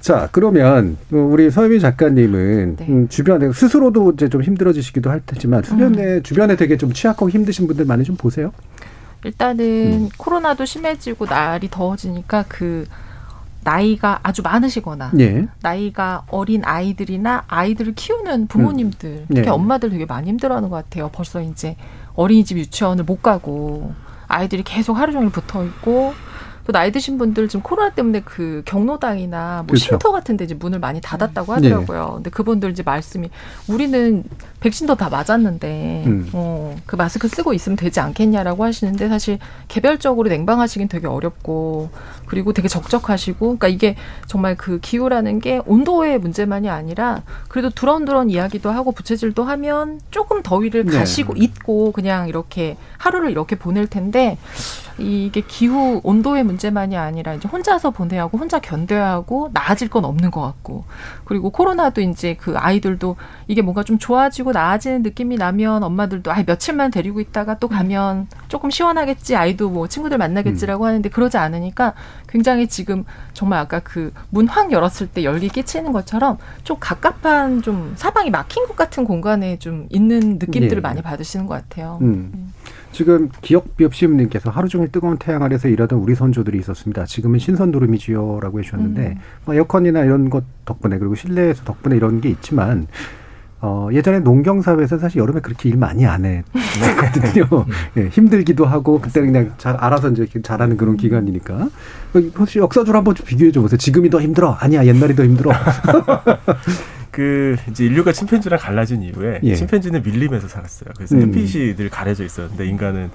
[0.00, 2.86] 자, 그러면 우리 서유미 작가님은 네.
[2.88, 6.22] 음, 주변에 스스로도 이제 좀 힘들어지시기도 할 테지만 주변에 음.
[6.22, 8.52] 주변에 되게 좀 취약하고 힘드신 분들 많이 좀 보세요.
[9.24, 10.08] 일단은 음.
[10.16, 12.86] 코로나도 심해지고 날이 더워지니까 그
[13.62, 15.46] 나이가 아주 많으시거나 예.
[15.60, 19.26] 나이가 어린 아이들이나 아이들을 키우는 부모님들 음.
[19.28, 19.50] 특히 예.
[19.50, 21.10] 엄마들 되게 많이 힘들어하는 것 같아요.
[21.12, 21.76] 벌써 이제
[22.14, 23.92] 어린이집 유치원을 못 가고
[24.28, 26.14] 아이들이 계속 하루 종일 붙어 있고
[26.64, 29.84] 또 나이 드신 분들 지금 코로나 때문에 그 경로당이나 뭐 그렇죠.
[29.84, 32.04] 쉼터 같은 데 이제 문을 많이 닫았다고 하더라고요.
[32.04, 32.14] 네.
[32.16, 33.30] 근데 그분들 이제 말씀이
[33.68, 34.24] 우리는
[34.60, 36.30] 백신도 다 맞았는데 음.
[36.32, 41.90] 어, 그 마스크 쓰고 있으면 되지 않겠냐라고 하시는데 사실 개별적으로 냉방하시긴 되게 어렵고
[42.26, 43.96] 그리고 되게 적적하시고 그러니까 이게
[44.26, 50.84] 정말 그 기후라는 게 온도의 문제만이 아니라 그래도 두런두런 이야기도 하고 부채질도 하면 조금 더위를
[50.84, 50.98] 네.
[50.98, 51.40] 가시고 네.
[51.40, 54.36] 잊고 그냥 이렇게 하루를 이렇게 보낼 텐데
[54.98, 60.04] 이게 기후 온도의 문제 만이 아니라 이제 혼자서 보내야 하고 혼자 견뎌야 하고 나아질 건
[60.04, 60.84] 없는 것 같고
[61.24, 63.16] 그리고 코로나도 이제 그 아이들도
[63.48, 68.68] 이게 뭔가 좀 좋아지고 나아지는 느낌이 나면 엄마들도 아 며칠만 데리고 있다가 또 가면 조금
[68.68, 70.88] 시원하겠지 아이도 뭐 친구들 만나겠지라고 음.
[70.88, 71.94] 하는데 그러지 않으니까
[72.28, 77.92] 굉장히 지금 정말 아까 그 문 확 열었을 때 열기 끼치는 것처럼 좀 갑갑한 좀
[77.96, 80.80] 사방이 막힌 것 같은 공간에 좀 있는 느낌들을 예.
[80.80, 81.98] 많이 받으시는 것 같아요.
[82.02, 82.52] 음.
[82.90, 82.92] 음.
[82.92, 87.06] 지금 기억 비업시님께서 하루 종일 뜨거운 태양 아래서 일하던 우리 선조들이 있었습니다.
[87.06, 89.20] 지금은 신선 노름이지요라고 해주셨는데 음.
[89.44, 92.86] 뭐 에어컨이나 이런 것 덕분에 그리고 실내에서 덕분에 이런 게 있지만
[93.62, 97.66] 어, 예전에 농경사회에서 사실 여름에 그렇게 일 많이 안 했거든요.
[97.98, 101.68] 예, 힘들기도 하고 그때는 그냥 잘 알아서 이제 잘하는 그런 기간이니까.
[102.38, 103.76] 혹시 역사적으로 한번 좀 비교해 줘 보세요.
[103.76, 104.52] 지금이 더 힘들어?
[104.52, 105.52] 아니야, 옛날이 더 힘들어.
[107.10, 109.54] 그 이제 인류가 침팬지랑 갈라진 이후에 예.
[109.54, 110.90] 침팬지는 밀림에서 살았어요.
[110.96, 111.22] 그래서 음.
[111.22, 113.10] 햇빛이 늘 가려져 있었는데 인간은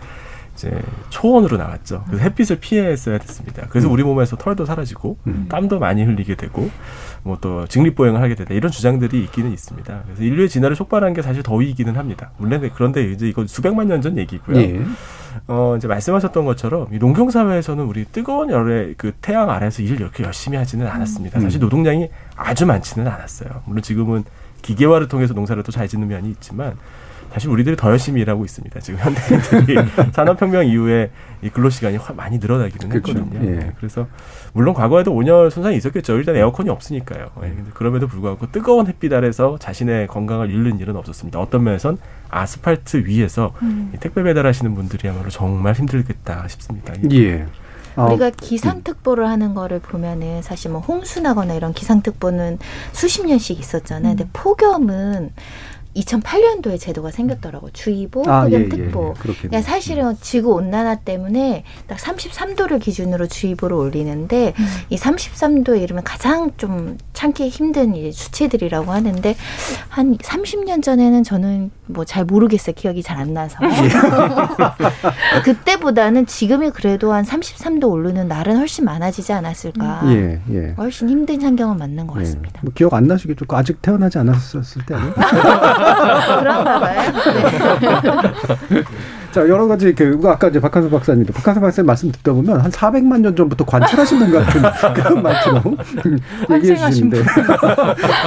[0.56, 0.72] 이제
[1.10, 2.04] 초원으로 나왔죠.
[2.08, 3.68] 그래서 햇빛을 피했어야 됐습니다.
[3.70, 3.94] 그래서 음.
[3.94, 5.48] 우리 몸에서 털도 사라지고 음.
[5.50, 6.70] 땀도 많이 흘리게 되고
[7.26, 10.04] 뭐 또 직립보행을 하게 되다 이런 주장들이 있기는 있습니다.
[10.06, 12.32] 그래서 인류의 진화를 촉발한 게 사실 더위이기는 합니다.
[12.38, 14.58] 물론 그런데 이제 이건 수백만 년 전 얘기고요.
[14.58, 14.80] 예.
[15.48, 20.24] 어 이제 말씀하셨던 것처럼 이 농경 사회에서는 우리 뜨거운 열의 그 태양 아래서 일을 이렇게
[20.24, 21.40] 열심히 하지는 않았습니다.
[21.40, 21.62] 사실 음.
[21.62, 23.64] 노동량이 아주 많지는 않았어요.
[23.66, 24.24] 물론 지금은
[24.62, 26.78] 기계화를 통해서 농사를 또 잘 짓는 면이 있지만
[27.36, 28.80] 사실 우리들이 더 열심히 일하고 있습니다.
[28.80, 29.76] 지금 현대인들이
[30.16, 33.12] 산업혁명 이후에 이 근로 시간이 많이 늘어나기는 그렇죠.
[33.12, 33.46] 했거든요.
[33.46, 33.60] 예.
[33.60, 34.08] 네, 그래서
[34.54, 36.16] 물론 과거에도 온열 손상이 있었겠죠.
[36.16, 37.32] 일단 에어컨이 없으니까요.
[37.42, 41.38] 네, 근데 그럼에도 불구하고 뜨거운 햇빛 아래서 자신의 건강을 잃는 일은 없었습니다.
[41.38, 41.98] 어떤 면에선
[42.30, 43.92] 아스팔트 위에서 음.
[44.00, 46.94] 택배 배달하시는 분들이야말로 정말 힘들겠다 싶습니다.
[47.12, 47.48] 예.
[47.98, 48.06] 어.
[48.08, 52.60] 우리가 기상특보를 하는 거를 보면은 사실 뭐 홍수나거나 이런 기상특보는
[52.94, 54.14] 수십 년씩 있었잖아요.
[54.14, 54.16] 음.
[54.16, 55.32] 근데 폭염은
[55.96, 57.70] 2008년도에 제도가 생겼더라고.
[57.72, 59.02] 주의보, 아, 폭염특보.
[59.02, 59.14] 예, 예, 예.
[59.50, 64.66] 그러니까 사실은 지구 온난화 때문에 딱 33도를 기준으로 주의보를 올리는데 음.
[64.90, 69.36] 이 33도에 이르면 가장 좀 참기 힘든 이제 수치들이라고 하는데
[69.90, 72.74] 한 30년 전에는 저는 뭐 잘 모르겠어요.
[72.76, 73.58] 기억이 잘 안 나서.
[75.44, 80.02] 그때보다는 지금이 그래도 한 33도 오르는 날은 훨씬 많아지지 않았을까.
[80.12, 80.74] 예, 예.
[80.78, 82.20] 훨씬 힘든 환경은 맞는 것 예.
[82.26, 82.60] 같습니다.
[82.62, 83.46] 뭐 기억 안 나시겠죠?
[83.50, 85.14] 아직 태어나지 않았을 때 아니에요?
[86.40, 87.02] 그런가 봐요.
[88.70, 88.84] 네.
[89.32, 93.20] 자, 여러 가지 그 아까 이제 박한수 박사님도 박한수 박사님 말씀 듣다 보면 한 400만
[93.20, 94.62] 년 전부터 관찰하신 분 같은
[94.96, 95.62] 그런 말처럼
[96.56, 97.22] 얘기해 주시는데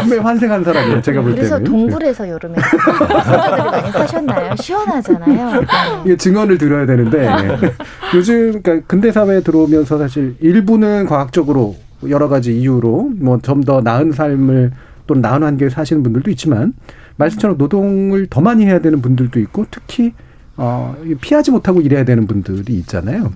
[0.03, 1.01] 분명히 환생한 사람이에요.
[1.01, 1.49] 제가 볼 때는.
[1.49, 4.55] 그래서 동굴에서 여름에 선조들이 많이 사셨나요?
[4.57, 5.61] 시원하잖아요.
[5.61, 5.67] 네.
[6.05, 7.27] 이게 증언을 들어야 되는데
[8.15, 11.77] 요즘 그러니까 근대 사회에 들어오면서 사실 일부는 과학적으로
[12.11, 14.73] 여러 가지 이유로 뭐 좀 더 나은 삶을
[15.07, 16.75] 또는 나은 환경에 사시는 분들도 있지만
[17.19, 20.15] 말씀처럼 노동을 더 많이 해야 되는 분들도 있고 특히
[20.57, 23.33] 어, 피하지 못하고 일해야 되는 분들이 있잖아요.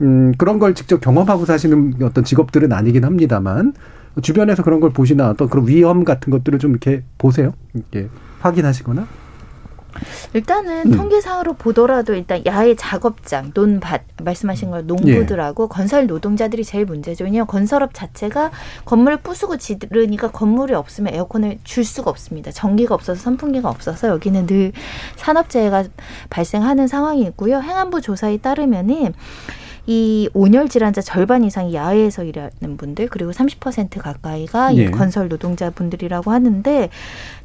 [0.00, 3.74] 음, 그런 걸 직접 경험하고 사시는 어떤 직업들은 아니긴 합니다만
[4.22, 7.54] 주변에서 그런 걸 보시나 어떤 그런 위험 같은 것들을 좀 이렇게 보세요.
[7.74, 8.08] 이렇게
[8.40, 9.06] 확인하시거나
[10.34, 10.96] 일단은 음.
[10.96, 15.68] 통계상으로 보더라도 일단 야외 작업장, 논밭 말씀하신 걸 농부들하고 예.
[15.68, 17.24] 건설 노동자들이 제일 문제죠.
[17.24, 18.50] 왜냐하면 건설업 자체가
[18.84, 22.50] 건물을 부수고 지르니까 건물이 없으면 에어컨을 줄 수가 없습니다.
[22.50, 24.72] 전기가 없어서 선풍기가 없어서 여기는 늘
[25.16, 25.84] 산업재해가
[26.30, 27.60] 발생하는 상황이 있고요.
[27.60, 29.14] 행안부 조사에 따르면은
[29.88, 34.82] 이 온열 질환자 절반 이상이 야외에서 일하는 분들 그리고 30% 가까이가 예.
[34.82, 36.90] 이 건설 노동자분들이라고 하는데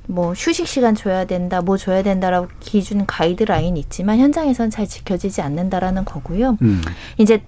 [0.07, 6.03] 뭐 휴식 시간 줘야 된다, 뭐 줘야 된다라고 기준 가이드라인 있지만 현장에선 잘 지켜지지 않는다라는
[6.05, 6.57] 거고요.
[6.61, 6.81] 음.
[7.17, 7.41] 이제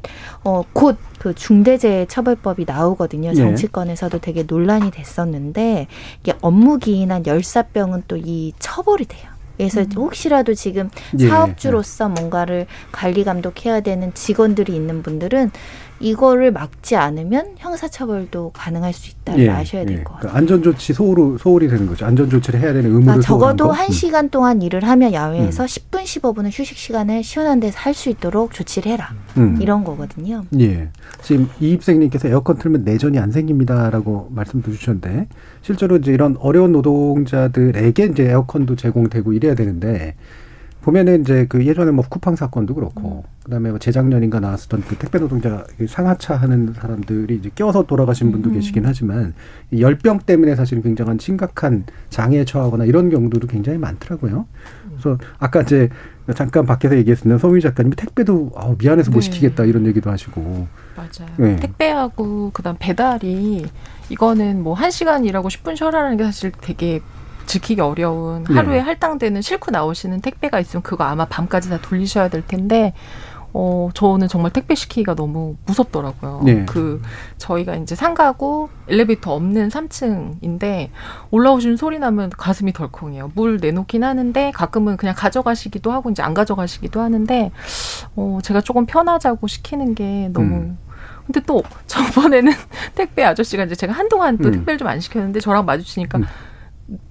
[0.44, 3.32] 어 곧 그 중대재해처벌법이 나오거든요.
[3.32, 3.34] 예.
[3.36, 5.88] 정치권에서도 되게 논란이 됐었는데
[6.22, 9.30] 이게 업무 기인한 열사병은 또 이 처벌이 돼요.
[9.58, 9.89] 그래서 음.
[9.96, 10.89] 혹시라도 지금
[11.20, 11.28] 예.
[11.28, 15.52] 사업주로서 뭔가를 관리 감독해야 되는 직원들이 있는 분들은
[16.06, 20.04] 이거를 막지 않으면 형사처벌도 가능할 수 있다를 예, 아셔야 될것 예.
[20.04, 20.20] 같아요.
[20.20, 22.06] 그러니까 안전조치 소홀, 소홀이 되는 거죠.
[22.06, 23.91] 안전조치를 해야 되는 의무를 그러니까 적어도 한 음.
[23.91, 25.65] 시간 동안 일을 하면 야외에서 음.
[25.65, 29.13] 10분, 15분은 휴식 시간을 시원한 데서 할 수 있도록 조치를 해라.
[29.38, 29.58] 음.
[29.62, 30.44] 이런 거거든요.
[30.60, 30.89] 예.
[31.24, 35.28] 지금 이입생님께서 에어컨 틀면 내전이 안 생깁니다라고 말씀도 주셨는데
[35.62, 40.15] 실제로 이제 이런 어려운 노동자들에게 이제 에어컨도 제공되고 이래야 되는데
[40.86, 43.36] 보면은 이제 그 예전에 뭐 쿠팡 사건도 그렇고 음.
[43.43, 48.54] 그다음에 뭐 재작년인가 나왔었던 그 택배 노동자 상하차 하는 사람들이 이제 껴서 돌아가신 분도 음.
[48.54, 49.34] 계시긴 하지만
[49.76, 54.45] 열병 때문에 사실 굉장한 심각한 장애에 처하거나 이런 경우도 굉장히 많더라고요.
[54.91, 55.89] 그래서 아까 이제
[56.36, 59.21] 잠깐 밖에서 얘기했었는데 서민 작가님이 택배도 아우 미안해서 못 네.
[59.21, 61.34] 시키겠다 이런 얘기도 하시고 맞아요.
[61.38, 61.56] 네.
[61.56, 63.65] 택배하고 그다음 배달이
[64.10, 67.02] 이거는 뭐 한 시간 일하고 10분 쉬어라는 게 사실 되게
[67.45, 68.79] 지키기 어려운 하루에 네.
[68.79, 72.93] 할당되는 싣고 나오시는 택배가 있으면 그거 아마 밤까지 다 돌리셔야 될 텐데
[73.58, 76.41] 어, 저는 정말 택배 시키기가 너무 무섭더라고요.
[76.43, 76.65] 네.
[76.65, 77.01] 그,
[77.38, 80.89] 저희가 이제 상가고 엘리베이터 없는 3층인데
[81.31, 83.31] 올라오시는 소리 나면 가슴이 덜컹해요.
[83.34, 87.51] 물 내놓긴 하는데 가끔은 그냥 가져가시기도 하고 이제 안 가져가시기도 하는데,
[88.17, 90.77] 어, 제가 조금 편하자고 시키는 게 너무 음.
[91.25, 92.51] 근데 또 저번에는
[92.93, 94.51] 택배 아저씨가 이제 제가 한동안 또 음.
[94.51, 96.25] 택배를 좀 안 시켰는데 저랑 마주치니까 음.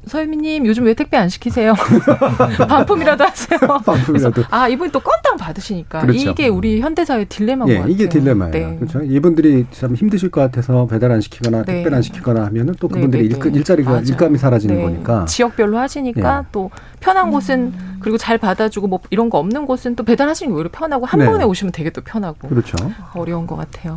[0.07, 1.75] 서유미님 요즘 왜 택배 안 시키세요?
[2.69, 3.59] 반품이라도 하세요.
[3.59, 4.45] 반품이라도.
[4.51, 6.31] 아 이분 또 건당 받으시니까 그렇죠.
[6.31, 7.93] 이게 우리 현대사회 딜레마인 예, 것 같아요.
[7.93, 8.53] 이게 딜레마예요.
[8.53, 8.77] 네.
[8.77, 9.03] 그렇죠.
[9.03, 11.83] 이분들이 참 힘드실 것 같아서 배달 안 시키거나 네.
[11.83, 14.13] 택배 안 시키거나 하면은 또 그분들이 네, 네, 일, 자리가 맞아.
[14.13, 14.83] 일감이 사라지는 네.
[14.83, 15.25] 거니까.
[15.25, 16.49] 지역별로 하시니까 예.
[16.53, 17.97] 또 편한 곳은 음.
[17.99, 21.27] 그리고 잘 받아주고 뭐 이런 거 없는 곳은 또 배달하시는 게 오히려 편하고 한 네.
[21.27, 22.47] 번에 오시면 되게 또 편하고.
[22.49, 22.77] 그렇죠.
[23.15, 23.97] 어려운 것 같아요.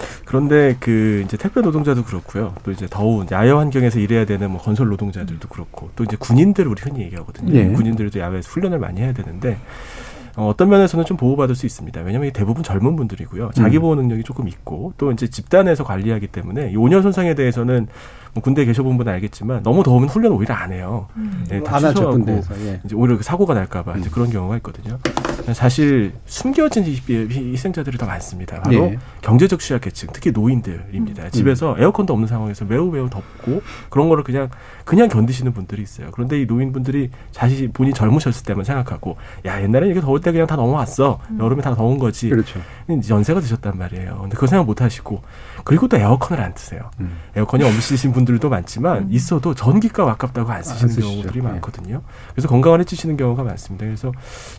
[0.00, 0.06] 예.
[0.24, 2.54] 그런데 그 이제 택배 노동자도 그렇고요.
[2.64, 6.80] 또 이제 더운 야외 환경에서 일해야 되는 뭐 건설 노동자들도 그렇고 또 이제 군인들 우리
[6.82, 7.54] 흔히 얘기하거든요.
[7.54, 7.68] 예.
[7.68, 9.58] 군인들도 야외에서 훈련을 많이 해야 되는데
[10.36, 12.00] 어, 어떤 면에서는 좀 보호받을 수 있습니다.
[12.00, 13.52] 왜냐하면 대부분 젊은 분들이고요.
[13.54, 13.82] 자기 음.
[13.82, 17.86] 보호 능력이 조금 있고 또 이제 집단에서 관리하기 때문에 이 온열 손상에 대해서는
[18.34, 21.06] 뭐 군대 계셔본 분은 알겠지만 너무 더우면 훈련 오히려 안 해요.
[21.16, 21.44] 음.
[21.48, 22.80] 네, 다 취소하고 예.
[22.84, 24.00] 이제 오히려 그 사고가 날까봐 음.
[24.00, 24.98] 이제 그런 경우가 있거든요.
[25.52, 28.60] 사실 숨겨진 희생자들이 더 많습니다.
[28.62, 28.98] 바로 예.
[29.20, 31.24] 경제적 취약계층, 특히 노인들입니다.
[31.24, 31.30] 음.
[31.30, 34.48] 집에서 에어컨도 없는 상황에서 매우 매우 덥고 그런 거를 그냥
[34.84, 36.08] 그냥 견디시는 분들이 있어요.
[36.12, 40.56] 그런데 이 노인분들이 자신이 본인 젊으셨을 때만 생각하고 야 옛날에 이렇게 더울 때 그냥 다
[40.56, 41.20] 넘어왔어.
[41.30, 41.38] 음.
[41.40, 42.30] 여름에 다 더운 거지.
[42.30, 42.60] 그렇죠.
[42.88, 44.18] 연세가 드셨단 말이에요.
[44.22, 45.22] 근데 그 생각 못 하시고
[45.64, 46.90] 그리고 또 에어컨을 안 트세요.
[47.00, 47.16] 음.
[47.34, 49.08] 에어컨이 없으신 분들도 많지만 음.
[49.10, 51.48] 있어도 전기가 아깝다고 안 쓰시는 안 경우들이 네.
[51.48, 52.02] 많거든요.
[52.32, 53.86] 그래서 건강을 해치시는 경우가 많습니다.
[53.86, 54.12] 그래서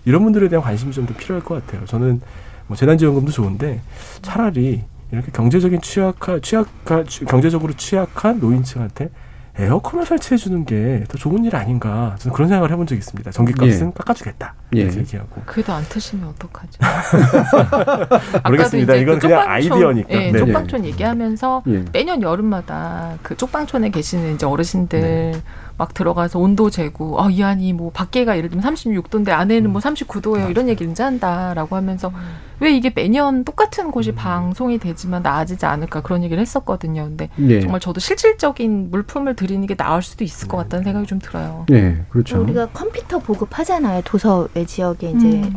[0.03, 1.85] 이런 분들에 대한 관심이 좀 더 필요할 것 같아요.
[1.85, 2.21] 저는
[2.67, 3.81] 뭐 재난지원금도 좋은데
[4.23, 9.11] 차라리 이렇게 경제적인 취약한 취약한 경제적으로 취약한 노인층한테
[9.57, 13.31] 에어컨을 설치해 주는 게 더 좋은 일 아닌가 저는 그런 생각을 해본 적이 있습니다.
[13.31, 13.91] 전기값은 예.
[13.95, 14.99] 깎아주겠다 이렇게 예.
[14.99, 15.41] 얘기하고.
[15.45, 16.79] 그래도 안 트시면 어떡하죠?
[18.45, 18.95] 모르겠습니다.
[18.95, 20.09] 이건 그 그냥 아이디어니까.
[20.09, 20.39] 예, 네.
[20.39, 21.85] 쪽방촌 얘기하면서 예.
[21.91, 25.01] 매년 여름마다 그 쪽방촌에 계시는 이제 어르신들.
[25.01, 25.31] 네.
[25.77, 30.49] 막 들어가서 온도 재고 아, 이 안이 뭐 밖에가 예를 들면 36도인데 안에는 뭐 39도예요.
[30.49, 32.15] 이런 얘기를 이제 한다라고 하면서 음.
[32.61, 34.15] 왜 이게 매년 똑같은 곳이 음.
[34.15, 37.03] 방송이 되지만 나아지지 않을까 그런 얘기를 했었거든요.
[37.03, 37.59] 근데 네.
[37.59, 41.65] 정말 저도 실질적인 물품을 드리는 게 나을 수도 있을 것 같다는 생각이 좀 들어요.
[41.67, 42.41] 네, 그렇죠.
[42.41, 44.01] 우리가 컴퓨터 보급하잖아요.
[44.05, 45.55] 도서 외 지역에 이제 음.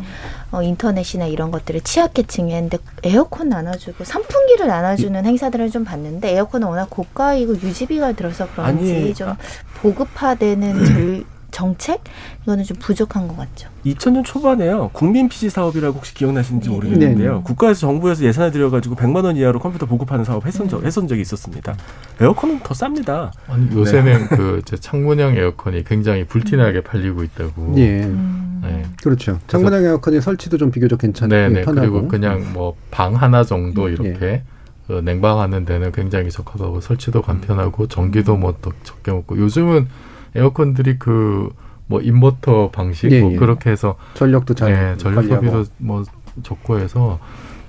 [0.51, 6.89] 어, 인터넷이나 이런 것들을 취약계층에 근데 에어컨 나눠주고 선풍기를 나눠주는 행사들을 좀 봤는데 에어컨은 워낙
[6.89, 9.35] 고가이고 유지비가 들어서 그런지 아니, 좀
[9.75, 12.03] 보급화되는 절, 정책
[12.43, 13.69] 이거는 좀 부족한 것 같죠.
[13.85, 14.89] 2000년 초반에요.
[14.93, 16.75] 국민 PC 사업이라고 혹시 기억나시는지 네.
[16.75, 17.35] 모르겠는데요.
[17.37, 17.41] 네.
[17.43, 21.75] 국가에서 정부에서 예산을 들여가지고 100만 원 이하로 컴퓨터 보급하는 사업 했던 적, 했던 적이 있었습니다.
[22.21, 23.31] 에어컨은 더 쌉니다.
[23.47, 24.35] 아니, 요새는 네.
[24.35, 27.73] 그 창문형 에어컨이 굉장히 불티나게 팔리고 있다고.
[27.77, 28.03] 예.
[28.03, 28.61] 음.
[28.63, 28.83] 네.
[29.03, 29.39] 그렇죠.
[29.47, 31.61] 창문형 에어컨의 설치도 좀 비교적 괜찮고 네네.
[31.61, 31.91] 편하고.
[31.91, 33.93] 그리고 그냥 뭐 방 하나 정도 음.
[33.93, 34.43] 이렇게 예.
[34.87, 39.87] 그 냉방하는 데는 굉장히 적합하고 설치도 간편하고 전기도 뭐 더 적게 먹고 요즘은
[40.35, 41.49] 에어컨들이 그
[41.89, 43.35] 뭐 인버터 방식 예, 뭐 예.
[43.35, 46.03] 그렇게 해서 전력도 잘 예, 전력 소비도 뭐
[46.43, 47.19] 좋고 해서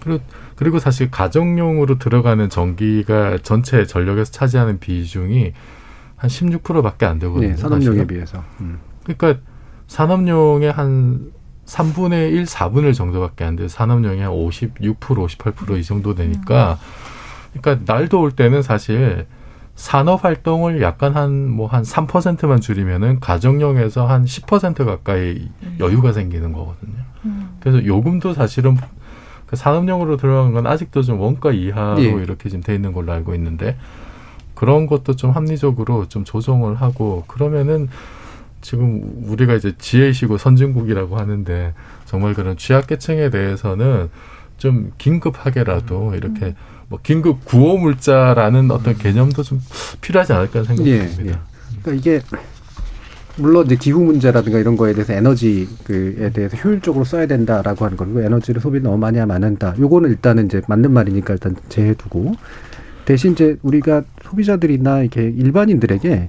[0.01, 0.23] 그리고
[0.57, 5.55] 그리고 사실 가정용으로 들어가는 전기가 전체 전력에서 차지하는 비중이
[6.17, 7.49] 한 16%밖에 안 되거든요.
[7.49, 8.07] 네, 산업용에 사실은.
[8.07, 8.45] 비해서.
[8.61, 8.79] 음.
[9.05, 9.41] 그러니까
[9.87, 11.33] 산업용의 한
[11.65, 13.69] 3분의 1, 4분의 정도밖에 안 돼요.
[13.69, 16.79] 산업용이 한 56%, 58%이 정도 되니까
[17.55, 19.27] 그러니까 날 더울 때는 사실
[19.81, 25.77] 산업 활동을 약간 한 뭐 한 삼 퍼센트만 줄이면은 가정용에서 한 십 퍼센트 가까이 음.
[25.81, 26.99] 여유가 생기는 거거든요.
[27.25, 27.57] 음.
[27.61, 28.77] 그래서 요금도 사실은
[29.47, 32.09] 그 산업용으로 들어간 건 아직도 좀 원가 이하로 예.
[32.11, 33.79] 이렇게 지금 돼 있는 걸로 알고 있는데
[34.55, 37.89] 그런 것도 좀 합리적으로 좀 조정을 하고 그러면은
[38.61, 41.73] 지금 우리가 이제 지혜시고 선진국이라고 하는데
[42.05, 44.11] 정말 그런 취약계층에 대해서는
[44.59, 46.55] 좀 긴급하게라도 이렇게 음.
[46.91, 49.63] 뭐 긴급 구호 물자라는 어떤 개념도 좀
[50.01, 51.23] 필요하지 않을까 생각합니다.
[51.23, 51.39] 예, 예.
[51.83, 52.21] 그러니까 이게
[53.37, 58.21] 물론 이제 기후 문제라든가 이런 거에 대해서 에너지 그에 대해서 효율적으로 써야 된다라고 하는 거고
[58.21, 59.73] 에너지를 소비 너무 많이 하면 안 한다.
[59.79, 62.35] 요거는 일단은 이제 맞는 말이니까 일단 제해두고
[63.05, 66.29] 대신 이제 우리가 소비자들이나 이렇게 일반인들에게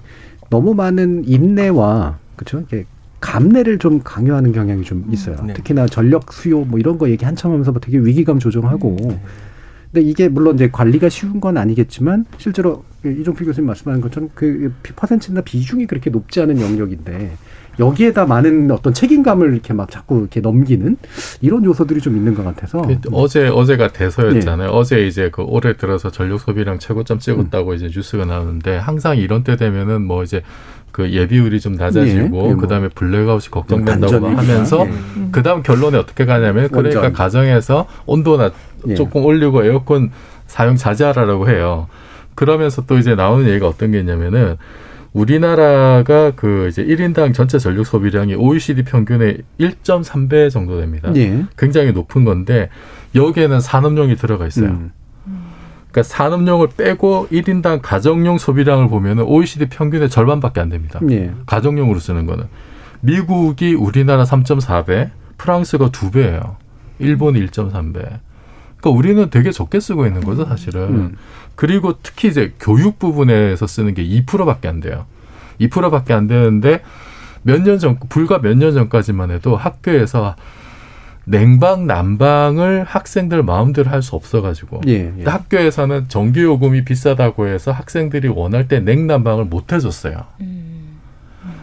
[0.51, 2.59] 너무 많은 인내와 그렇죠.
[2.59, 2.85] 이렇게
[3.19, 5.37] 감내를 좀 강요하는 경향이 좀 있어요.
[5.41, 5.53] 음, 네.
[5.53, 9.21] 특히나 전력 수요 뭐 이런 거 얘기 한참 하면서 뭐 되게 위기감 조정하고 음, 네.
[9.91, 15.41] 근데 이게 물론 이제 관리가 쉬운 건 아니겠지만 실제로 이종필 교수님 말씀하는 것처럼 그 퍼센트나
[15.41, 17.31] 비중이 그렇게 높지 않은 영역인데
[17.79, 20.97] 여기에다 많은 어떤 책임감을 이렇게 막 자꾸 이렇게 넘기는
[21.41, 24.69] 이런 요소들이 좀 있는 것 같아서 그 어제 어제가 대서였잖아요.
[24.69, 24.77] 네.
[24.77, 27.75] 어제 이제 그 올해 들어서 전력 소비량 최고점 찍었다고 음.
[27.75, 30.41] 이제 뉴스가 나오는데 항상 이런 때 되면은 뭐 이제
[30.91, 34.91] 그 예비율이 좀 낮아지고 예, 그다음에 블랙아웃이 걱정된다고 하면서 예.
[35.31, 37.13] 그다음 결론에 어떻게 가냐면 그러니까 원전.
[37.13, 38.51] 가정에서 온도나 예.
[38.95, 40.11] 조금 올리고 에어컨
[40.47, 41.87] 사용 자제하라고 해요.
[42.35, 44.57] 그러면서 또 이제 나오는 얘기가 어떤 게 있냐면은
[45.13, 51.11] 우리나라가 그 이제 1인당 전체 전력 소비량이 OECD 평균의 1.3배 정도 됩니다.
[51.15, 51.45] 예.
[51.57, 52.69] 굉장히 높은 건데
[53.13, 54.69] 여기에는 산업용이 들어가 있어요.
[54.69, 54.91] 음.
[55.91, 61.01] 그러니까 산업용을 빼고 1인당 가정용 소비량을 보면은 OECD 평균의 절반밖에 안 됩니다.
[61.09, 61.33] 예.
[61.45, 62.45] 가정용으로 쓰는 거는
[63.01, 66.55] 미국이 우리나라 3.4배, 프랑스가 2배예요.
[66.99, 68.19] 일본이 1.3배.
[68.81, 70.81] 그러니까 우리는 되게 적게 쓰고 있는 거죠, 사실은.
[70.81, 71.17] 음.
[71.55, 75.05] 그리고 특히 이제 교육 부분에서 쓰는 게 2%밖에 안 돼요.
[75.59, 76.81] 2%밖에 안 되는데
[77.43, 80.35] 몇 년 전, 불과 몇 년 전까지만 해도 학교에서
[81.25, 85.23] 냉방, 난방을 학생들 마음대로 할 수 없어가지고 예, 예.
[85.23, 90.23] 학교에서는 전기 요금이 비싸다고 해서 학생들이 원할 때 냉난방을 못 해줬어요.
[90.41, 90.70] 음.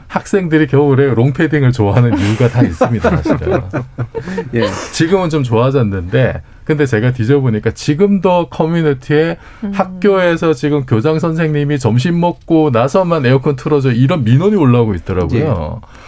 [0.09, 3.61] 학생들이 겨울에 롱패딩을 좋아하는 이유가 다 있습니다, 사실은.
[4.55, 4.67] 예.
[4.93, 9.73] 지금은 좀 좋아졌는데 근데 제가 뒤져보니까 지금도 커뮤니티에 음.
[9.73, 15.81] 학교에서 지금 교장 선생님이 점심 먹고 나서만 에어컨 틀어줘 이런 민원이 올라오고 있더라고요.
[15.83, 16.08] 예.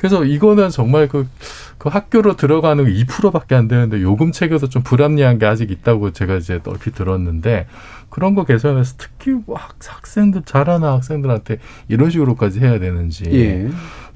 [0.00, 1.28] 그래서 이거는 정말 그,
[1.76, 6.58] 그 학교로 들어가는 2%밖에 안 되는데 요금 체계도 좀 불합리한 게 아직 있다고 제가 이제
[6.66, 7.66] 얼핏 들었는데
[8.08, 11.58] 그런 거 개선해서 특히 뭐 학, 학생들 잘하는 학생들한테
[11.88, 13.68] 이런 식으로까지 해야 되는지 예.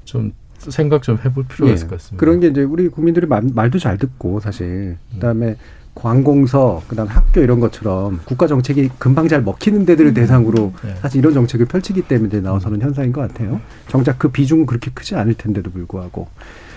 [0.05, 1.75] 좀 생각 좀 해볼 필요가 예.
[1.75, 2.19] 있을 것 같습니다.
[2.19, 5.55] 그런 게 이제 우리 국민들이 말, 말도 잘 듣고 사실 그다음에
[5.95, 10.13] 관공서 그다음 학교 이런 것처럼 국가 정책이 금방 잘 먹히는 데들을 음.
[10.13, 10.93] 대상으로 네.
[11.01, 13.61] 사실 이런 정책을 펼치기 때문에 나와서는 현상인 것 같아요.
[13.87, 16.27] 정작 그 비중은 그렇게 크지 않을 텐데도 불구하고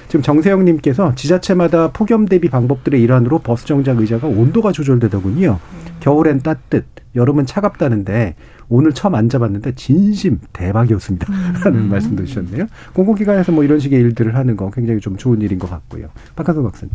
[0.07, 5.59] 지금 정세영님께서 지자체마다 폭염 대비 방법들의 일환으로 버스 정작 의자가 온도가 조절되더군요.
[6.01, 6.87] 겨울엔 따뜻,
[7.19, 8.37] 여름은 차갑다는데
[8.71, 11.27] 오늘 처음 앉아봤는데 진심 대박이었습니다.
[11.65, 11.91] 라는 음.
[11.91, 12.67] 말씀도 주셨네요.
[12.93, 16.09] 공공기관에서 뭐 이런 식의 일들을 하는 거 굉장히 좀 좋은 일인 것 같고요.
[16.37, 16.93] 박한석 박사님.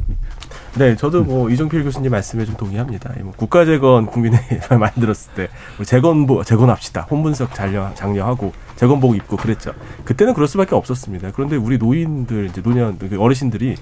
[0.77, 3.13] 네, 저도 뭐 이종필 교수님 말씀에 좀 동의합니다.
[3.23, 5.49] 뭐 국가재건 국민회 만들었을 때
[5.83, 7.01] 재건보 재건합시다.
[7.01, 9.73] 혼분석 장려 장려하고 재건복 입고 그랬죠.
[10.05, 11.31] 그때는 그럴 수밖에 없었습니다.
[11.33, 13.75] 그런데 우리 노인들 이제 노년 그 어르신들이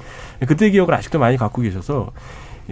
[0.48, 2.12] 그때 기억을 아직도 많이 갖고 계셔서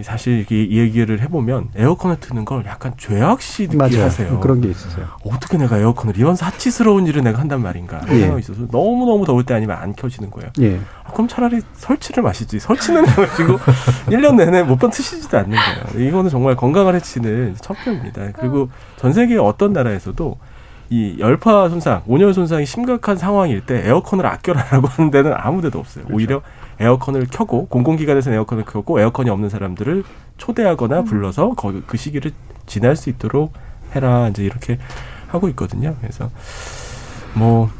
[0.02, 4.40] 사실 이 얘기를 해보면 에어컨을 트는 걸 약간 죄악시 느끼하세요.
[4.40, 5.06] 그런 게 있으세요.
[5.24, 8.20] 어떻게 내가 에어컨을 이런 사치스러운 일을 내가 한단 말인가 예.
[8.20, 10.50] 생각이 있어서 너무 너무 더울 때 아니면 안 켜지는 거예요.
[10.60, 10.80] 예.
[11.04, 12.58] 아, 그럼 차라리 설치를 마시지.
[12.58, 13.58] 설치는 가지고
[14.06, 15.56] 1년 내내 몇 번 트시지도 않는
[15.92, 16.08] 거예요.
[16.08, 18.32] 이거는 정말 건강을 해치는 첩경입니다.
[18.32, 20.38] 그리고 전 세계 어떤 나라에서도
[20.92, 26.04] 이 열파 손상, 온열 손상이 심각한 상황일 때 에어컨을 아껴라라고 하는 데는 아무 데도 없어요.
[26.04, 26.16] 그렇죠.
[26.16, 26.40] 오히려
[26.80, 30.02] 에어컨을 켜고 공공기관에서 에어컨을 켜고 에어컨이 없는 사람들을
[30.38, 31.04] 초대하거나 음.
[31.04, 32.32] 불러서 거기 그 시기를
[32.66, 33.52] 지날 수 있도록
[33.94, 34.78] 해라 이제 이렇게
[35.28, 35.94] 하고 있거든요.
[36.00, 36.30] 그래서
[37.34, 37.70] 뭐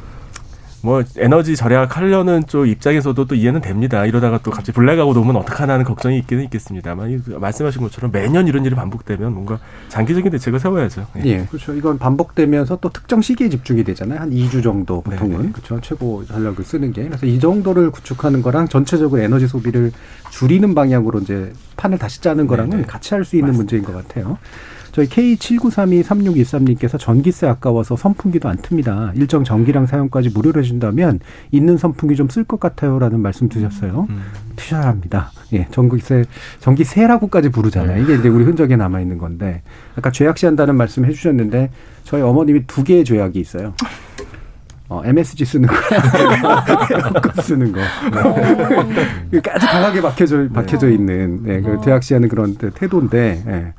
[0.83, 4.07] 뭐 에너지 절약하려는 쪽 입장에서도 또 이해는 됩니다.
[4.07, 9.33] 이러다가 또 갑자기 블랙아웃 오면 어떡하나는 걱정이 있기는 있겠습니다만 말씀하신 것처럼 매년 이런 일이 반복되면
[9.33, 11.07] 뭔가 장기적인 대책을 세워야죠.
[11.19, 11.27] 예.
[11.27, 11.47] 예.
[11.47, 11.75] 그렇죠.
[11.75, 14.21] 이건 반복되면서 또 특정 시기에 집중이 되잖아요.
[14.21, 15.53] 한 2주 정도 보통은 네네.
[15.53, 15.79] 그렇죠.
[15.83, 19.93] 최고 전력을 쓰는 게 그래서 이 정도를 구축하는 거랑 전체적으로 에너지 소비를
[20.31, 22.83] 줄이는 방향으로 이제 판을 다시 짜는 거랑은 네네.
[22.85, 23.77] 같이 할 수 있는 맞습니다.
[23.77, 24.39] 문제인 것 같아요.
[24.93, 29.17] 저희 K79323613님께서 전기세 아까워서 선풍기도 안 틉니다.
[29.17, 31.21] 일정 전기량 사용까지 무료로 해준다면
[31.53, 34.07] 있는 선풍기 좀 쓸 것 같아요라는 말씀 주셨어요.
[34.11, 34.23] 음.
[34.57, 35.31] 투셔야 합니다.
[35.53, 36.25] 예, 전기세
[36.61, 38.03] 전기세라고까지 부르잖아요.
[38.03, 39.63] 이게 이제 우리 흔적에 남아 있는 건데
[39.97, 41.71] 아까 죄악시한다는 말씀 해주셨는데
[42.05, 43.75] 저희 어머님이 두 개의 죄악이 있어요.
[44.91, 45.75] 어, MSG 쓰는 거,
[46.93, 47.79] 에어컨 쓰는 거.
[47.81, 49.41] 네.
[49.53, 50.95] 아주 강하게 박혀져, 박혀져 네.
[50.95, 53.73] 있는, 네, 그 대학시하는 그런 태도인데, 예.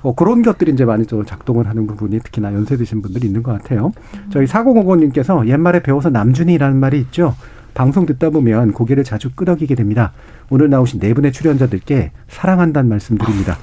[0.00, 3.52] 어, 그런 것들이 이제 많이 좀 작동을 하는 부분이 특히나 연세 드신 분들이 있는 것
[3.52, 3.92] 같아요.
[4.32, 7.34] 저희 사고공원님께서 옛말에 배워서 남준이라는 말이 있죠.
[7.74, 10.12] 방송 듣다 보면 고개를 자주 끄덕이게 됩니다.
[10.48, 13.58] 오늘 나오신 네 분의 출연자들께 사랑한다는 말씀드립니다.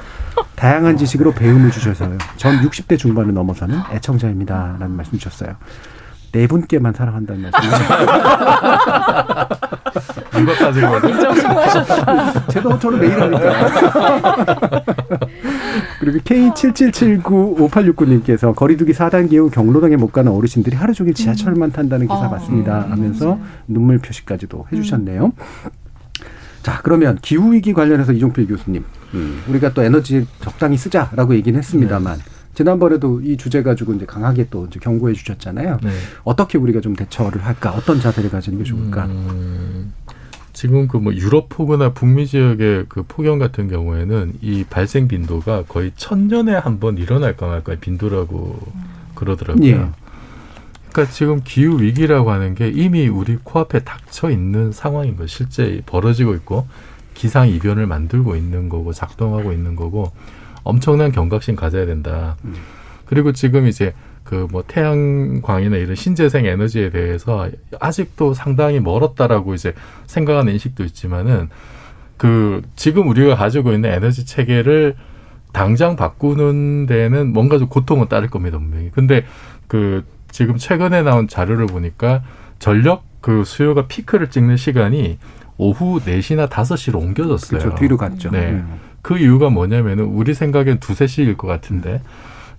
[0.56, 2.18] 다양한 지식으로 배움을 주셔서요.
[2.36, 4.78] 전 60대 중반을 넘어서는 애청자입니다.
[4.80, 5.56] 라는 말씀 주셨어요.
[6.32, 7.70] 네 분께만 사랑한다는 말씀.
[10.42, 12.48] 누가까지 인정하셨다.
[12.48, 14.84] 제가 저는 매일 하니까.
[16.00, 22.30] 그리고 K77795869님께서 거리두기 4단계 후 경로당에 못 가는 어르신들이 하루 종일 지하철만 탄다는 기사 아,
[22.30, 22.86] 맞습니다.
[22.88, 25.26] 음, 하면서 눈물 표시까지도 해주셨네요.
[25.26, 25.32] 음.
[26.64, 28.84] 자, 그러면 기후위기 관련해서 이종필 교수님.
[29.14, 32.18] 음, 우리가 또 에너지 적당히 쓰자라고 얘기는 했습니다만.
[32.18, 32.24] 네.
[32.54, 35.80] 지난번에도 이 주제 가지고 이제 강하게 또 이제 경고해 주셨잖아요.
[35.84, 35.90] 네.
[36.24, 37.72] 어떻게 우리가 좀 대처를 할까?
[37.72, 39.06] 어떤 자세를 가지는 게 좋을까?
[39.06, 39.94] 음,
[40.54, 45.92] 지금 그 뭐 유럽 폭우나 북미 지역의 그 폭염 같은 경우에는 이 발생 빈도가 거의
[45.96, 48.60] 천 년에 한 번 일어날까 말까 빈도라고
[49.16, 49.66] 그러더라고요.
[49.66, 49.88] 예.
[50.92, 56.34] 그러니까 지금 기후 위기라고 하는 게 이미 우리 코앞에 닥쳐 있는 상황인 거 실제 벌어지고
[56.36, 56.68] 있고
[57.14, 60.12] 기상 이변을 만들고 있는 거고 작동하고 있는 거고
[60.64, 62.38] 엄청난 경각심 가져야 된다.
[62.46, 62.54] 음.
[63.06, 63.94] 그리고 지금 이제
[64.24, 67.50] 그 뭐 태양광이나 이런 신재생 에너지에 대해서
[67.80, 69.74] 아직도 상당히 멀었다라고 이제
[70.08, 71.50] 생각하는 인식도 있지만은
[72.18, 74.96] 그 지금 우리가 가지고 있는 에너지 체계를
[75.54, 78.90] 당장 바꾸는 데는 뭔가 좀 고통은 따를 겁니다, 분명히.
[78.92, 79.26] 근데
[79.68, 82.24] 그 지금 최근에 나온 자료를 보니까
[82.60, 85.18] 전력 그 수요가 피크를 찍는 시간이
[85.58, 87.60] 오후 네시나 다섯 시로 옮겨졌어요.
[87.60, 87.76] 그렇죠.
[87.76, 88.32] 뒤로 갔죠.
[88.32, 88.52] 네.
[88.52, 88.80] 음.
[89.02, 92.02] 그 이유가 뭐냐면은 우리 생각엔 두세 시일 것 같은데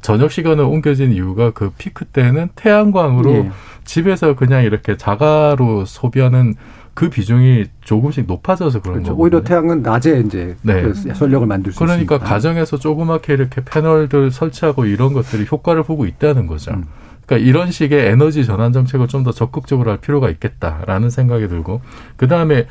[0.00, 3.50] 저녁 시간을 옮겨진 이유가 그 피크 때는 태양광으로 예.
[3.84, 6.54] 집에서 그냥 이렇게 자가로 소비하는
[6.94, 9.16] 그 비중이 조금씩 높아져서 그런 그렇죠.
[9.16, 9.22] 거거든요.
[9.22, 10.82] 오히려 태양은 낮에 이제 네.
[10.82, 12.18] 그 전력을 만들 수 그러니까 있으니까.
[12.18, 16.72] 가정에서 조그맣게 이렇게 패널들 설치하고 이런 것들이 효과를 보고 있다는 거죠.
[16.72, 16.84] 음.
[17.24, 21.80] 그러니까 이런 식의 에너지 전환 정책을 좀 더 적극적으로 할 필요가 있겠다라는 생각이 들고
[22.16, 22.66] 그 다음에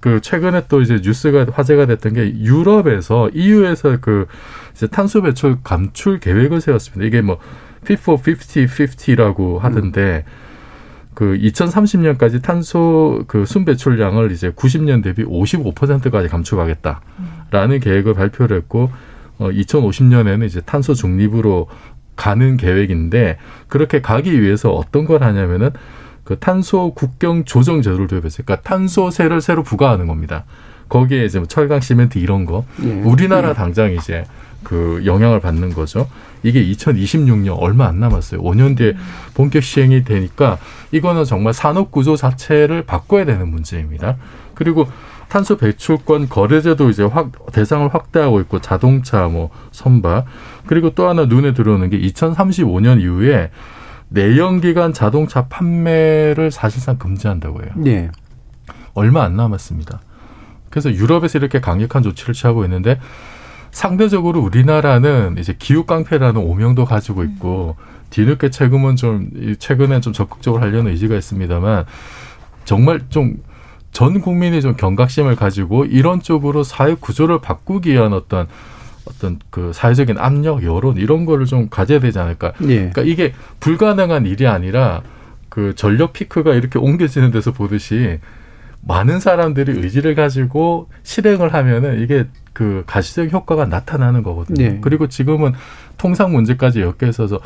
[0.00, 4.26] 그 최근에 또 이제 뉴스가 화제가 됐던 게 유럽에서 EU에서 그
[4.74, 7.06] 이제 탄소 배출 감출 계획을 세웠습니다.
[7.06, 7.38] 이게 뭐
[7.82, 10.46] Fit for 50, 50라고 하던데 음.
[11.16, 18.90] 그 2030년까지 탄소 그 순배출량을 이제 90년 대비 55%까지 감축하겠다라는 계획을 발표를 했고
[19.38, 21.68] 어 2050년에는 이제 탄소 중립으로
[22.16, 25.70] 가는 계획인데 그렇게 가기 위해서 어떤 걸 하냐면은
[26.26, 28.44] 그 탄소 국경 조정 제도를 도입했어요.
[28.44, 30.44] 그러니까 탄소세를 새로 부과하는 겁니다.
[30.88, 32.86] 거기에 이제 뭐 철강 시멘트 이런 거 예.
[33.02, 34.24] 우리나라 당장 이제
[34.64, 36.08] 그 영향을 받는 거죠.
[36.42, 38.42] 이게 2026년 얼마 안 남았어요.
[38.42, 38.94] 5년 뒤에
[39.34, 40.58] 본격 시행이 되니까
[40.90, 44.16] 이거는 정말 산업 구조 자체를 바꿔야 되는 문제입니다.
[44.54, 44.88] 그리고
[45.28, 50.24] 탄소 배출권 거래제도 이제 확 대상을 확대하고 있고 자동차 뭐 선박
[50.66, 53.50] 그리고 또 하나 눈에 들어오는 게 2035년 이후에
[54.08, 57.70] 내연기관 자동차 판매를 사실상 금지한다고 해요.
[57.76, 58.10] 네.
[58.94, 60.00] 얼마 안 남았습니다.
[60.70, 62.98] 그래서 유럽에서 이렇게 강력한 조치를 취하고 있는데
[63.70, 67.76] 상대적으로 우리나라는 이제 기후 깡패라는 오명도 가지고 있고
[68.10, 71.84] 뒤늦게 최근은 좀 최근에 좀 적극적으로 하려는 의지가 있습니다만
[72.64, 73.36] 정말 좀
[73.96, 78.46] 전 국민이 좀 경각심을 가지고 이런 쪽으로 사회 구조를 바꾸기 위한 어떤
[79.06, 82.52] 어떤 그 사회적인 압력, 여론 이런 거를 좀 가져야 되지 않을까.
[82.62, 82.90] 예.
[82.90, 85.02] 그러니까 이게 불가능한 일이 아니라
[85.48, 88.18] 그 전력 피크가 이렇게 옮겨지는 데서 보듯이
[88.82, 94.68] 많은 사람들이 의지를 가지고 실행을 하면은 이게 그 가시적 효과가 나타나는 거거든요.
[94.68, 94.78] 네.
[94.80, 95.54] 그리고 지금은
[95.98, 97.40] 통상 문제까지 엮여 있어서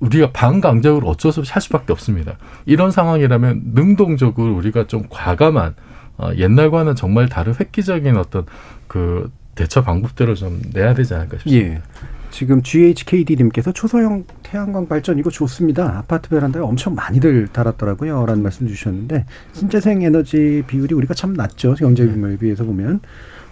[0.00, 2.36] 우리가 반강적으로 어쩔 수 없이 할 수밖에 없습니다.
[2.66, 5.74] 이런 상황이라면 능동적으로 우리가 좀 과감한
[6.18, 8.44] 어, 옛날과는 정말 다른 획기적인 어떤
[8.88, 11.74] 그 대처 방법들을 좀 내야 되지 않을까 싶습니다.
[11.74, 11.82] 예.
[12.30, 15.98] 지금 GHKD님께서 초소형 태양광 발전 이거 좋습니다.
[15.98, 18.24] 아파트 베란다에 엄청 많이들 달았더라고요.
[18.24, 21.74] 라는 말씀 주셨는데 신재생 에너지 비율이 우리가 참 낮죠.
[21.74, 23.00] 경제 규모에 비해서 보면.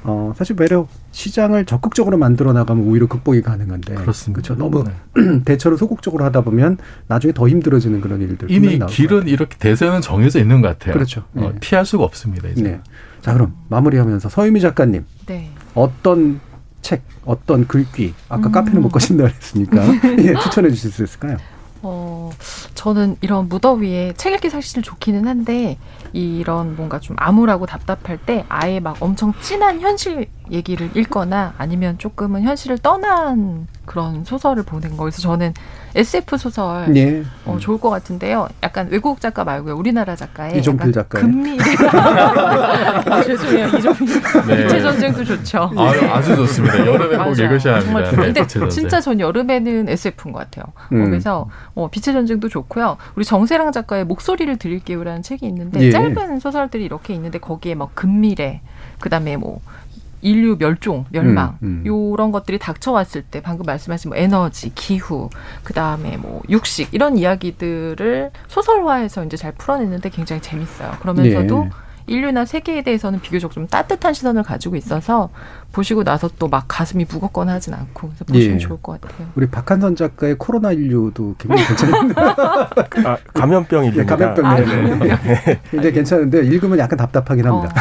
[0.03, 4.41] 어, 사실 매력 시장을 적극적으로 만들어 나가면 오히려 극복이 가능한데 그렇습니다.
[4.41, 4.55] 그렇죠.
[4.55, 5.41] 너무 네.
[5.45, 10.63] 대처를 소극적으로 하다 보면 나중에 더 힘들어지는 그런 일들 이미 길은 이렇게 대세는 정해져 있는
[10.63, 10.95] 것 같아요.
[10.95, 11.25] 그렇죠.
[11.35, 11.59] 어, 네.
[11.61, 12.49] 피할 수가 없습니다.
[12.49, 12.63] 이제.
[12.63, 12.81] 네.
[13.21, 15.51] 자 그럼 마무리하면서 서유미 작가님 네.
[15.75, 16.41] 어떤
[16.83, 18.53] 책, 어떤 글귀 아까 음.
[18.53, 19.83] 카페는 못 가신다 그랬으니까
[20.19, 21.37] 예, 추천해 주실 수 있을까요?
[21.83, 22.31] 어,
[22.75, 25.79] 저는 이런 무더위에 책 읽기 사실 좋기는 한데
[26.13, 32.43] 이런 뭔가 좀 암울하고 답답할 때 아예 막 엄청 진한 현실 얘기를 읽거나 아니면 조금은
[32.43, 35.05] 현실을 떠난 그런 소설을 보는 거.
[35.05, 35.55] 그래서 저는
[35.95, 37.25] SF 소설 예.
[37.45, 38.49] 어, 좋을 것 같은데요.
[38.63, 39.75] 약간 외국 작가 말고요.
[39.75, 41.59] 우리나라 작가의 이종필 작가 금미
[43.27, 43.69] 죄송해요.
[43.69, 44.07] 이종필
[44.47, 44.67] 네.
[44.67, 45.71] 빛의 전쟁도 좋죠.
[45.77, 46.87] 아유, 아주 좋습니다.
[46.87, 48.11] 여름에 꼭 읽으셔야 합니다.
[48.11, 50.67] 정말 네, 근데 진짜 전 여름에는 SF인 것 같아요.
[50.93, 51.07] 음.
[51.07, 52.97] 그래서 어, 빛의 전쟁도 좋고요.
[53.17, 55.91] 우리 정세랑 작가의 목소리를 드릴게요라는 책이 있는데 예.
[55.91, 58.61] 짧은 소설들이 이렇게 있는데 거기에 막 금미래
[59.01, 59.61] 그다음에 뭐
[60.23, 61.87] 인류 멸종, 멸망 음, 음.
[61.87, 65.31] 요런 것들이 닥쳐왔을 때 방금 말씀하신 뭐 에너지, 기후,
[65.65, 70.93] 그 다음에 뭐 육식 이런 이야기들을 소설화해서 이제 잘 풀어냈는데 굉장히 재밌어요.
[71.01, 71.71] 그러면서도 네.
[72.11, 75.31] 인류나 세계에 대해서는 비교적 좀 따뜻한 시선을 가지고 있어서
[75.73, 78.59] 보시고 나서 또 막 가슴이 무겁거나 하진 않고 그래서 보시면 예.
[78.59, 79.29] 좋을 것 같아요.
[79.37, 82.15] 우리 박한선 작가의 코로나 인류도 굉장히 괜찮은데.
[83.07, 83.99] 아, 감염병 인류.
[83.99, 85.13] 네, 감염병 아, 인류.
[85.13, 85.19] 아,
[85.71, 87.75] 굉장히 괜찮은데 읽으면 약간 답답하긴 합니다.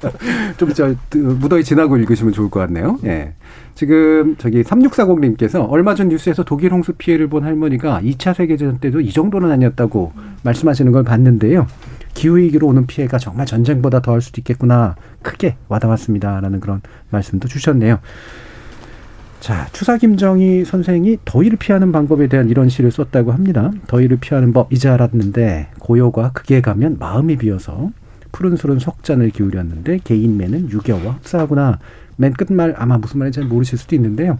[0.00, 0.54] 어.
[0.56, 3.00] 좀저 무더위 지나고 읽으시면 좋을 것 같네요.
[3.04, 3.34] 예.
[3.74, 9.12] 지금 저기 3640님께서 얼마 전 뉴스에서 독일 홍수 피해를 본 할머니가 2차 세계대전 때도 이
[9.12, 10.12] 정도는 아니었다고
[10.44, 11.66] 말씀하시는 걸 봤는데요.
[12.14, 17.98] 기후위기로 오는 피해가 정말 전쟁보다 더할 수도 있겠구나 크게 와닿았습니다 라는 그런 말씀도 주셨네요.
[19.40, 23.72] 자, 추사 김정희 선생이 더위를 피하는 방법에 대한 이런 시를 썼다고 합니다.
[23.88, 27.90] 더위를 피하는 법 이제 알았는데 고요가 극에 가면 마음이 비어서
[28.32, 31.78] 푸른 술은 석잔을 기울였는데 개인매는 유겨와 흡사하구나.
[32.16, 34.38] 맨 끝말 아마 무슨 말인지 잘 모르실 수도 있는데요.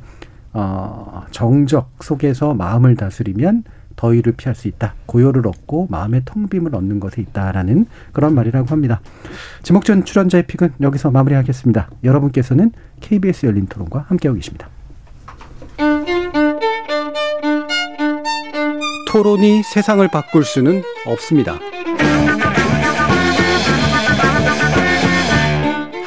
[0.52, 3.64] 어, 정적 속에서 마음을 다스리면
[3.96, 4.94] 더위를 피할 수 있다.
[5.06, 9.00] 고요를 얻고 마음의 텅빔을 얻는 것에 있다라는 그런 말이라고 합니다.
[9.62, 11.90] 지목전 출연자의 픽은 여기서 마무리하겠습니다.
[12.02, 14.68] 여러분께서는 KBS 열린 토론과 함께하고 계십니다.
[19.08, 21.54] 토론이 세상을 바꿀 수는 없습니다.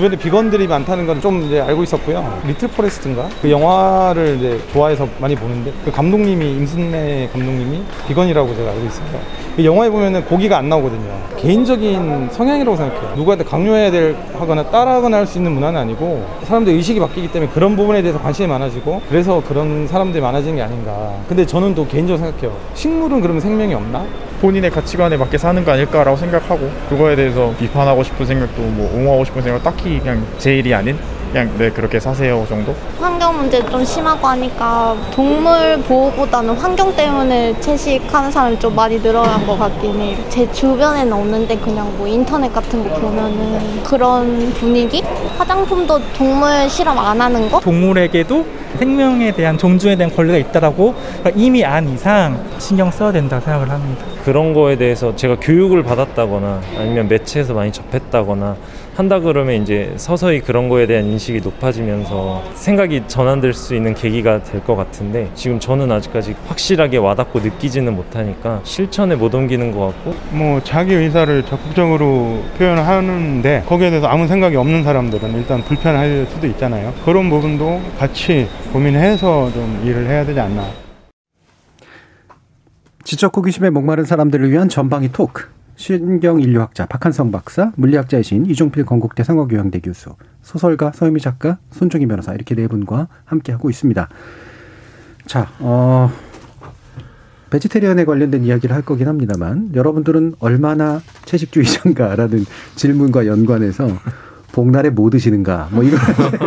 [0.00, 2.40] 주변에 비건들이 많다는 건 좀 이제 알고 있었고요.
[2.46, 3.28] 리틀 포레스트인가?
[3.42, 9.06] 그 영화를 이제 좋아해서 많이 보는데 그 감독님이 임순례 감독님이 비건이라고 제가 알고 있어요.
[9.56, 11.10] 그 영화에 보면은 고기가 안 나오거든요.
[11.36, 13.12] 개인적인 성향이라고 생각해요.
[13.16, 17.76] 누구한테 강요해야 될 하거나 따라하거나 할 수 있는 문화는 아니고 사람들 의식이 바뀌기 때문에 그런
[17.76, 21.12] 부분에 대해서 관심이 많아지고 그래서 그런 사람들이 많아지는 게 아닌가.
[21.28, 22.56] 근데 저는 또 개인적으로 생각해요.
[22.72, 24.06] 식물은 그러면 생명이 없나?
[24.40, 29.42] 본인의 가치관에 맞게 사는 거 아닐까라고 생각하고 그거에 대해서 비판하고 싶은 생각도 뭐 옹호하고 싶은
[29.42, 30.98] 생각 딱히 그냥 제 일이 아닌
[31.32, 32.74] 그냥 네 그렇게 사세요 정도?
[32.98, 39.56] 환경 문제 좀 심하고 하니까 동물 보호보다는 환경 때문에 채식하는 사람이 좀 많이 늘어난 것
[39.56, 40.16] 같긴 해요.
[40.28, 45.02] 제 주변에는 없는데 그냥 뭐 인터넷 같은 거 보면은 그런 분위기?
[45.38, 47.60] 화장품도 동물 실험 안 하는 거?
[47.60, 48.44] 동물에게도
[48.78, 50.94] 생명에 대한 존중에 대한 권리가 있다라고
[51.34, 54.04] 이미 안 이상 신경 써야 된다 생각을 합니다.
[54.24, 58.56] 그런 거에 대해서 제가 교육을 받았다거나 아니면 매체에서 많이 접했다거나
[59.00, 64.60] 한다 그러면 이제 서서히 그런 거에 대한 인식이 높아지면서 생각이 전환될 수 있는 계기가 될
[64.60, 70.60] 것 같은데 지금 저는 아직까지 확실하게 와닿고 느끼지는 못하니까 실천에 못 옮기는 것 같고 뭐
[70.62, 76.92] 자기 의사를 적극적으로 표현을 하는데 거기에 대해서 아무 생각이 없는 사람들은 일단 불편할 수도 있잖아요.
[77.02, 80.66] 그런 부분도 같이 고민해서 좀 일을 해야 되지 않나.
[83.04, 85.48] 지적 호기심에 목마른 사람들을 위한 전방위 토크.
[85.80, 92.68] 신경인류학자 박한성 박사, 물리학자이신 이종필 건국대 상어교양대 교수, 소설가 서유미 작가, 손종희 변호사 이렇게 네
[92.68, 94.06] 분과 함께 하고 있습니다.
[95.24, 96.12] 자, 어,
[97.48, 102.44] 베지테리언에 관련된 이야기를 할 거긴 합니다만 여러분들은 얼마나 채식주의자인가라는
[102.76, 103.88] 질문과 연관해서
[104.52, 105.98] 복날에 뭐 드시는가 뭐 이걸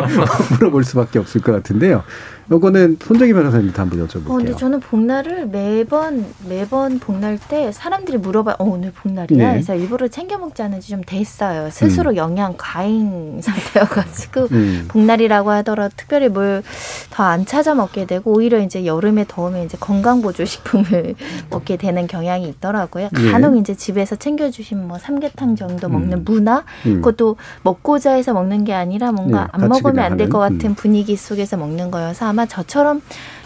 [0.59, 2.03] 물어볼 수밖에 없을 것 같은데요.
[2.51, 4.29] 요거는 손정희 변호사님부터 한번 여쭤볼게요.
[4.29, 8.55] 어, 근데 저는 복날을 매번 매번 복날 때 사람들이 물어봐요.
[8.59, 9.37] 어, 오늘 복날이야.
[9.37, 9.51] 네.
[9.53, 11.69] 그래서 일부러 챙겨 먹지 않은지 좀 됐어요.
[11.71, 12.15] 스스로 음.
[12.17, 14.85] 영양 과잉 상태여가지고 음.
[14.87, 16.61] 복날이라고 하더라도 특별히 뭘
[17.09, 21.15] 더 안 찾아 먹게 되고 오히려 이제 여름에 더우면 이제 건강 보조 식품을
[21.51, 23.09] 먹게 되는 경향이 있더라고요.
[23.13, 23.31] 네.
[23.31, 26.23] 간혹 이제 집에서 챙겨주신 뭐 삼계탕 정도 먹는 음.
[26.25, 26.95] 문화 음.
[26.95, 30.75] 그것도 먹고자 해서 먹는 게 아니라 뭔가 네, 안 먹으면 안 될 것 같은 음.
[30.75, 33.01] 분위기 속에서 먹는 거여서 아마 저처럼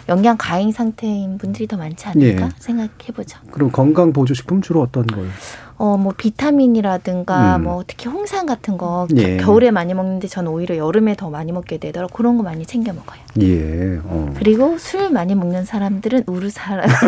[0.08, 2.50] 영양 과잉 상태인 분들이 더 많지 않을까 예.
[2.58, 3.38] 생각해 보죠.
[3.50, 5.30] 그럼 건강 보조 식품 주로 어떤 거예요?
[5.78, 7.62] 어, 뭐 비타민이라든가 음.
[7.62, 9.36] 뭐 특히 홍삼 같은 거 예.
[9.36, 13.20] 겨울에 많이 먹는데 저는 오히려 여름에 더 많이 먹게 되더라고 그런 거 많이 챙겨 먹어요.
[13.40, 14.00] 예.
[14.02, 14.34] 어.
[14.36, 16.88] 그리고 술 많이 먹는 사람들은 우르 사람.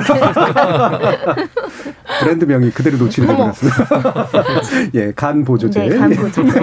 [2.21, 4.29] 브랜드 명이 그대로 노출이 되었습니다.
[4.95, 5.89] 예, 간 보조제.
[5.89, 6.61] 네, 간 보조제.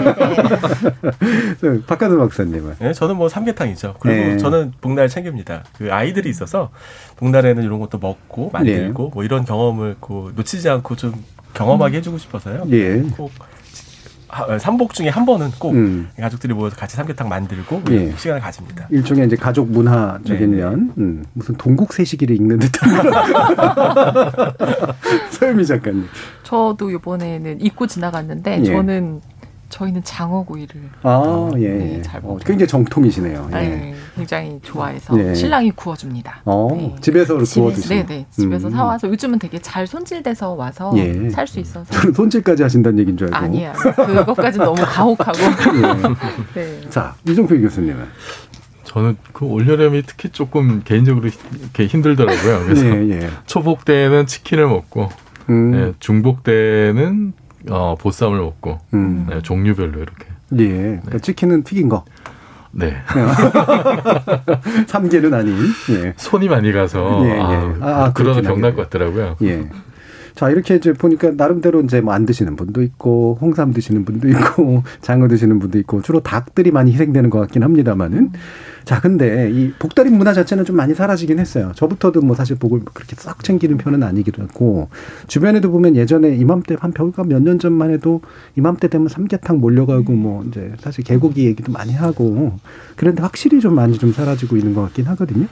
[1.62, 1.82] 네.
[1.88, 2.76] 박가도 박사님은.
[2.80, 3.95] 네, 저는 뭐 삼계탕이죠.
[3.99, 4.38] 그리고 네.
[4.38, 5.64] 저는 복날 챙깁니다.
[5.78, 6.70] 그 아이들이 있어서
[7.18, 9.12] 복날에는 이런 것도 먹고 만들고 네.
[9.14, 11.14] 뭐 이런 경험을 그 놓치지 않고 좀
[11.58, 12.66] 경험하게 해주고 싶어서요.
[12.72, 13.01] 예.
[13.16, 13.32] 꼭
[14.60, 16.10] 삼복 중에 한 번은 꼭 음.
[16.20, 18.14] 가족들이 모여서 같이 삼계탕 만들고 예.
[18.16, 18.88] 시간을 가집니다.
[18.91, 20.58] 일종의 이제 가족 문화적인 네.
[20.58, 22.89] 면 음, 무슨 동국세시기를 읽는 듯한
[25.32, 26.05] 서유미 작가님.
[26.43, 28.64] 저도 이번에는 잊고 지나갔는데 예.
[28.66, 29.22] 저는
[29.70, 31.68] 저희는 장어구이를 아, 예.
[31.70, 33.49] 네, 잘 어, 굉장히 정통이시네요.
[33.51, 33.55] 예.
[33.55, 35.34] 네, 굉장히 좋아해서 예.
[35.34, 36.41] 신랑이 구워줍니다.
[36.45, 36.95] 어, 네.
[37.01, 37.93] 집에서 구워 드시고.
[37.93, 38.26] 네, 네.
[38.32, 38.72] 집에서 음.
[38.72, 41.30] 사 와서 요즘은 되게 잘 손질돼서 와서 예.
[41.30, 41.91] 살수 있어서.
[41.93, 43.45] 저는 손질까지 하신다는 얘기인 줄 알고.
[43.45, 43.74] 아니야.
[43.74, 45.39] 그것까지 너무 가혹하고.
[45.76, 46.53] 예.
[46.61, 46.89] 네.
[46.89, 48.05] 자, 이종필 교수님은.
[48.86, 52.63] 저는 그 올여름이 특히 조금 개인적으로 이렇게 힘들더라고요.
[52.63, 53.30] 그래서 예, 예.
[53.45, 55.09] 초복 때는 치킨을 먹고
[55.49, 55.74] 음.
[55.76, 57.34] 예, 중복 때는
[57.70, 59.28] 어, 보쌈을 먹고 음.
[59.30, 60.26] 네, 종류별로 이렇게.
[60.59, 60.68] 예.
[60.68, 61.20] 그러니까 네.
[61.20, 62.05] 치킨은 튀긴 거.
[62.72, 62.95] 네.
[64.88, 65.55] 삼계는 아닌.
[65.91, 66.13] 예.
[66.18, 67.39] 손이 많이 가서 예, 예.
[67.39, 69.38] 아, 아, 그러다 병날 것 같더라고요.
[69.43, 69.68] 예.
[70.36, 74.84] 자, 이렇게 이제 보니까 나름대로 이제 뭐 안 드시는 분도 있고, 홍삼 드시는 분도 있고,
[75.01, 78.32] 장어 드시는 분도 있고, 주로 닭들이 많이 희생되는 것 같긴 합니다만은.
[78.88, 81.74] 자, 근데 이 복다림 문화 자체는 좀 많이 사라지긴 했어요.
[81.76, 84.88] 저부터도 뭐 사실 복을 그렇게 싹 챙기는 편은 아니기도 하고,
[85.28, 88.22] 주변에도 보면 예전에 이맘때 한 별가 몇 년 전만 해도
[88.56, 92.54] 이맘때 되면 삼계탕 몰려가고 뭐 이제 사실 개고기 얘기도 많이 하고,
[92.96, 95.48] 그런데 확실히 좀 많이 좀 사라지고 있는 것 같긴 하거든요.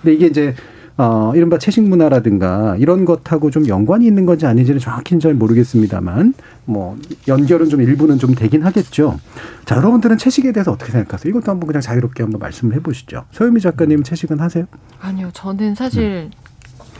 [0.00, 0.54] 근데 이게 이제
[0.96, 6.34] 어, 이른바 채식 문화라든가 이런 것하고 좀 연관이 있는 건지 아닌지는 정확히는 잘 모르겠습니다만
[6.70, 6.96] 뭐
[7.26, 9.18] 연결은 좀 일부는 좀 되긴 하겠죠.
[9.64, 11.30] 자, 여러분들은 채식에 대해서 어떻게 생각하세요?
[11.30, 13.24] 이것도 한번 그냥 자유롭게 한번 말씀을 해보시죠.
[13.32, 14.66] 서유미 작가님 채식은 하세요?
[15.00, 16.30] 아니요, 저는 사실 음.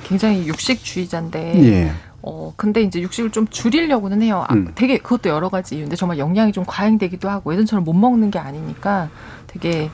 [0.05, 1.63] 굉장히 육식주의자인데.
[1.65, 1.93] 예.
[2.23, 4.45] 어, 근데 이제 육식을 좀 줄이려고는 해요.
[4.49, 4.73] 아, 음.
[4.75, 9.09] 되게 그것도 여러 가지 이유인데 정말 영양이 좀 과잉되기도 하고 예전처럼 못 먹는 게 아니니까
[9.47, 9.89] 되게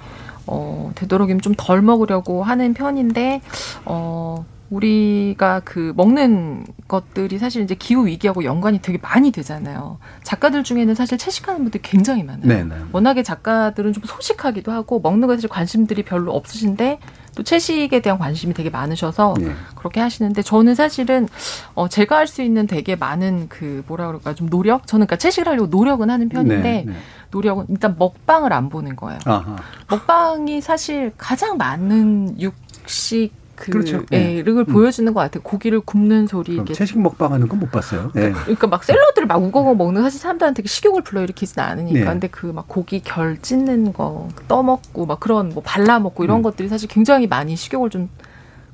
[0.47, 3.43] 어, 되도록이면 좀 덜 먹으려고 하는 편인데,
[3.85, 9.99] 어, 우리가 그 먹는 것들이 사실 이제 기후 위기하고 연관이 되게 많이 되잖아요.
[10.25, 12.47] 작가들 중에는 사실 채식하는 분들이 굉장히 많아요.
[12.47, 12.65] 네네.
[12.65, 12.75] 네.
[12.93, 16.99] 워낙에 작가들은 좀 소식하기도 하고 먹는 것에 관심들이 별로 없으신데
[17.37, 19.53] 또 채식에 대한 관심이 되게 많으셔서 네.
[19.77, 21.29] 그렇게 하시는데 저는 사실은
[21.75, 25.47] 어 제가 할 수 있는 되게 많은 그 뭐라 그럴까 좀 노력 저는 그러니까 채식을
[25.49, 26.85] 하려고 노력은 하는 편인데 네.
[26.87, 26.93] 네.
[27.31, 29.21] 노력은 일단 먹방을 안 보는 거예요.
[29.27, 29.57] 아하.
[29.89, 34.05] 먹방이 사실 가장 많은 육식 그 그렇죠.
[34.13, 34.65] 예, 를 음.
[34.67, 35.43] 보여주는 것 같아요.
[35.43, 36.57] 고기를 굽는 소리.
[36.57, 38.11] 이게 채식 먹방하는 건 못 봤어요.
[38.15, 38.33] 네.
[38.33, 41.99] 그러니까 막 샐러드를 막 우거우거 먹는 사실 사람들한테 식욕을 불러일으키지는 않으니까.
[41.99, 42.05] 네.
[42.05, 46.43] 근데 그 막 고기 결 찢는 거 떠먹고 막 그런 뭐 발라 먹고 이런 음.
[46.43, 48.09] 것들이 사실 굉장히 많이 식욕을 좀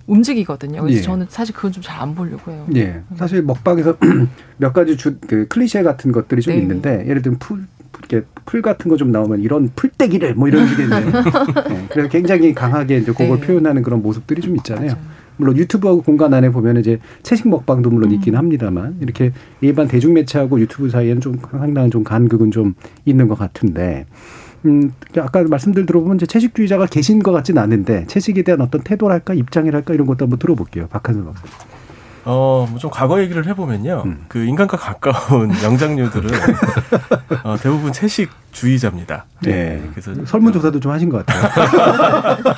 [0.06, 0.80] 움직이거든요.
[0.82, 1.02] 그래서 예.
[1.02, 2.66] 저는 사실 그건 좀 잘 안 보려고 해요.
[2.74, 3.02] 예.
[3.16, 3.96] 사실 먹방에서
[4.58, 6.60] 몇 가지 주, 그 클리셰 같은 것들이 좀 네.
[6.60, 7.66] 있는데 예를 들면 풀,
[7.98, 11.86] 이렇게 풀 같은 거 좀 나오면 이런 풀떼기를 뭐 이런 식의 네.
[11.90, 13.46] 그래서 굉장히 강하게 이제 그걸 네.
[13.46, 14.92] 표현하는 그런 모습들이 좀 있잖아요.
[14.92, 15.22] 맞아요.
[15.38, 18.14] 물론 유튜브하고 공간 안에 보면 이제 채식 먹방도 물론 음.
[18.14, 22.74] 있긴 합니다만 이렇게 일반 대중 매체하고 유튜브 사이에는 좀 상당한 좀 간극은 좀
[23.06, 24.06] 있는 것 같은데
[24.66, 29.94] 음, 아까 말씀들 들어보면 이제 채식주의자가 계신 것 같지는 않은데 채식에 대한 어떤 태도랄까 입장이랄까
[29.94, 30.86] 이런 것도 한번 들어볼게요.
[30.88, 31.71] 박한선 박사님.
[32.24, 34.02] 어, 뭐 좀 과거 얘기를 해보면요.
[34.06, 34.24] 음.
[34.28, 36.30] 그 인간과 가까운 영장류들은
[37.44, 39.24] 어, 대부분 채식주의자입니다.
[39.42, 39.50] 네.
[39.52, 39.90] 네.
[39.94, 42.48] 그래서 설문조사도 좀 하신 것 같아요.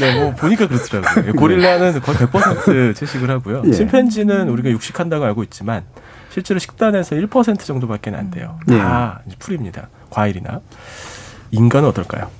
[0.00, 1.24] 네, 뭐 보니까 그렇더라고요.
[1.26, 1.32] 네.
[1.32, 3.62] 고릴라는 거의 100% 채식을 하고요.
[3.66, 3.72] 예.
[3.72, 5.82] 침팬지는 우리가 육식한다고 알고 있지만
[6.30, 8.58] 실제로 식단에서 1% 정도밖에 안 돼요.
[8.70, 8.78] 예.
[8.78, 9.34] 다 예.
[9.38, 9.88] 풀입니다.
[10.10, 10.60] 과일이나.
[11.50, 12.30] 인간은 어떨까요?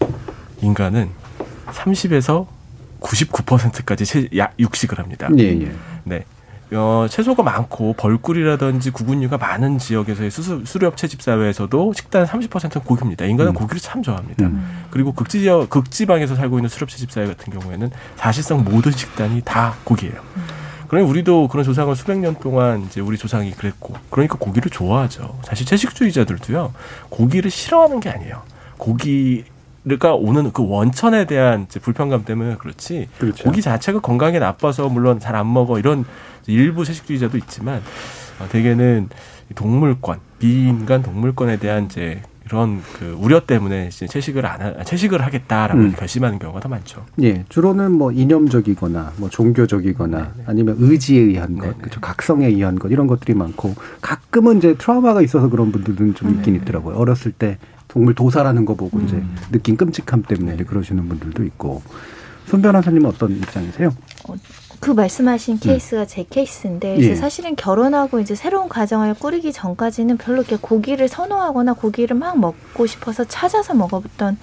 [0.61, 1.11] 인간은
[1.67, 2.47] 30에서
[3.01, 4.29] 99%까지
[4.59, 5.29] 육식을 합니다.
[5.39, 5.73] 예, 예.
[6.05, 6.25] 네.
[6.75, 13.25] 어, 채소가 많고 벌꿀이라든지 구근류가 많은 지역에서의 수수, 수렵 채집 사회에서도 식단 30%는 고기입니다.
[13.25, 13.55] 인간은 음.
[13.55, 14.47] 고기를 참 좋아합니다.
[14.47, 14.85] 음.
[14.91, 20.15] 그리고 극지역 극지방에서 살고 있는 수렵 채집 사회 같은 경우에는 사실상 모든 식단이 다 고기예요.
[20.37, 20.43] 음.
[20.89, 25.39] 그러니 우리도 그런 조상을 수백 년 동안 이제 우리 조상이 그랬고 그러니까 고기를 좋아하죠.
[25.43, 26.73] 사실 채식주의자들도요
[27.09, 28.43] 고기를 싫어하는 게 아니에요.
[28.77, 29.45] 고기
[29.99, 33.45] 가 오는 그 원천에 대한 불편감 때문에 그렇지 그렇죠.
[33.45, 36.05] 고기 자체가 건강에 나빠서 물론 잘 안 먹어 이런
[36.47, 37.83] 일부 채식주의자도 있지만
[38.41, 39.09] 어, 대개는
[39.55, 45.81] 동물권 비인간 동물권에 대한 이제 이런 그 우려 때문에 이제 채식을 안 하, 채식을 하겠다라고
[45.81, 45.93] 음.
[45.97, 47.05] 결심하는 경우가 더 많죠.
[47.23, 50.45] 예, 주로는 뭐 이념적이거나 뭐 종교적이거나 네네.
[50.47, 52.01] 아니면 의지에 의한 것, 그렇죠.
[52.01, 56.97] 각성에 의한 것 이런 것들이 많고 가끔은 이제 트라우마가 있어서 그런 분들은 좀 있긴 있더라고요.
[56.97, 57.59] 어렸을 때
[57.95, 59.05] 동물 도살하는 거 보고 음.
[59.07, 59.23] 이제
[59.53, 61.81] 느낀 끔찍함 때문에 그러시는 분들도 있고.
[62.47, 63.89] 손 변호사님은 어떤 입장이세요?
[64.29, 64.35] 어,
[64.79, 65.59] 그 말씀하신 음.
[65.63, 66.07] 케이스가 음.
[66.07, 67.15] 제 케이스인데 예.
[67.15, 73.25] 사실은 결혼하고 이제 새로운 가정을 꾸리기 전까지는 별로 이렇게 고기를 선호하거나 고기를 막 먹고 싶어서
[73.25, 74.37] 찾아서 먹어봤던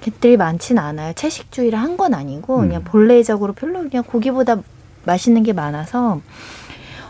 [0.00, 1.14] get들이 많지는 않아요.
[1.14, 2.68] 채식주의를 한 건 아니고 음.
[2.68, 4.58] 그냥 본래적으로 별로 그냥 고기보다
[5.04, 6.20] 맛있는 게 많아서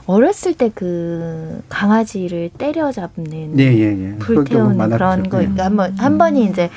[0.08, 4.18] 어렸을 때 그 강아지를 때려잡는 예, 예, 예.
[4.18, 5.46] 불태우는 그런 거 예.
[5.58, 6.70] 한번 한 번이 이제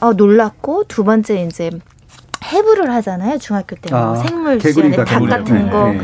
[0.00, 1.70] 어 놀랐고 두 번째 이제
[2.44, 6.00] 해부를 하잖아요 중학교 때뭐 아, 생물 시간에 닭 같은 거 네.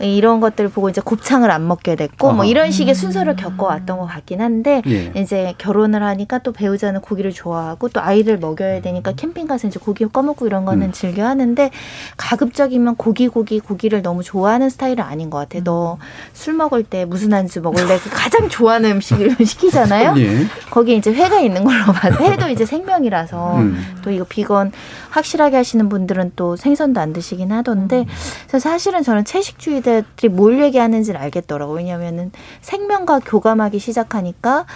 [0.00, 2.36] 이런 것들을 보고 이제 곱창을 안 먹게 됐고 아하.
[2.36, 5.12] 뭐 이런 식의 순서를 겪어왔던 것 같긴 한데 예.
[5.14, 10.04] 이제 결혼을 하니까 또 배우자는 고기를 좋아하고 또 아이를 먹여야 되니까 캠핑 가서 이제 고기
[10.06, 10.92] 꺼먹고 이런 거는 음.
[10.92, 11.70] 즐겨 하는데
[12.16, 15.58] 가급적이면 고기 고기 고기를 너무 좋아하는 스타일은 아닌 것 같아.
[15.58, 15.64] 음.
[15.64, 17.98] 너술 먹을 때 무슨 안주 먹을래?
[17.98, 20.14] 그 가장 좋아하는 음식을 시키잖아요.
[20.18, 20.46] 예.
[20.70, 23.96] 거기에 이제 회가 있는 걸로 봐서 회도 이제 생명이라서 음.
[24.02, 24.72] 또 이거 비건
[25.14, 28.06] 확실하게 하시는 분들은 또 생선도 안 드시긴 하던데 음.
[28.48, 31.76] 그래서 사실은 저는 채식주의자들이 뭘 얘기하는지를 알겠더라고요.
[31.76, 34.66] 왜냐하면은 생명과 교감하기 시작하니까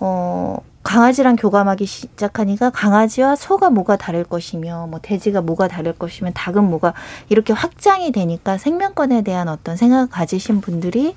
[0.00, 6.62] 어 강아지랑 교감하기 시작하니까 강아지와 소가 뭐가 다를 것이며 뭐 돼지가 뭐가 다를 것이면 닭은
[6.62, 6.94] 뭐가
[7.28, 11.16] 이렇게 확장이 되니까 생명권에 대한 어떤 생각을 가지신 분들이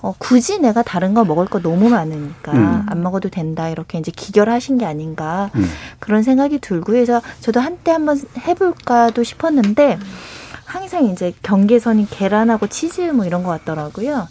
[0.00, 2.86] 어, 굳이 내가 다른 거 먹을 거 너무 많으니까 음.
[2.88, 5.68] 안 먹어도 된다 이렇게 이제 기결하신 게 아닌가 음.
[5.98, 9.98] 그런 생각이 들고 해서 저도 한때 한번 해볼까도 싶었는데
[10.72, 14.26] 항상 이제 경계선이 계란하고 치즈 뭐 이런 것 같더라고요.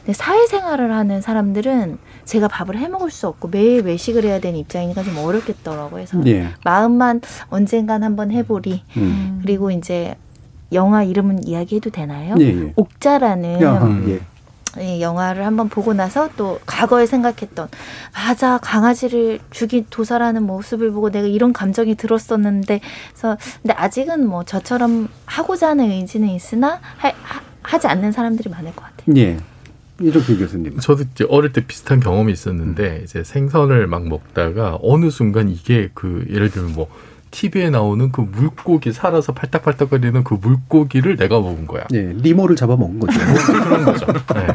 [0.00, 5.02] 근데 사회생활을 하는 사람들은 제가 밥을 해 먹을 수 없고 매일 외식을 해야 되는 입장이니까
[5.02, 6.04] 좀 어렵겠더라고요.
[6.06, 6.48] 그래서 예.
[6.64, 8.82] 마음만 언젠간 한번 해보리.
[8.98, 9.38] 음.
[9.40, 10.16] 그리고 이제
[10.74, 12.34] 영화 이름은 이야기해도 되나요?
[12.40, 12.72] 예, 예.
[12.76, 14.20] 옥자라는 야, 예.
[14.78, 17.68] 예, 영화를 한번 보고 나서 또 과거에 생각했던
[18.14, 25.08] 맞아 강아지를 죽인 도사라는 모습을 보고 내가 이런 감정이 들었었는데 그래서 근데 아직은 뭐 저처럼
[25.26, 27.12] 하고자 하는 의지는 있으나 하,
[27.62, 29.16] 하 지 않는 사람들이 많을 것 같아요.
[29.16, 29.36] 예.
[30.00, 30.78] 이종필 교수님.
[30.78, 33.00] 저도 이제 어릴 때 비슷한 경험이 있었는데 음.
[33.04, 36.88] 이제 생선을 막 먹다가 어느 순간 이게 그 예를 들면 뭐
[37.30, 41.84] TV에 나오는 그 물고기 살아서 팔딱팔딱거리는 그 물고기를 내가 먹은 거야.
[41.90, 43.18] 네, 리모를 잡아 먹은 거죠.
[43.64, 44.06] 그런 거죠.
[44.34, 44.46] 네.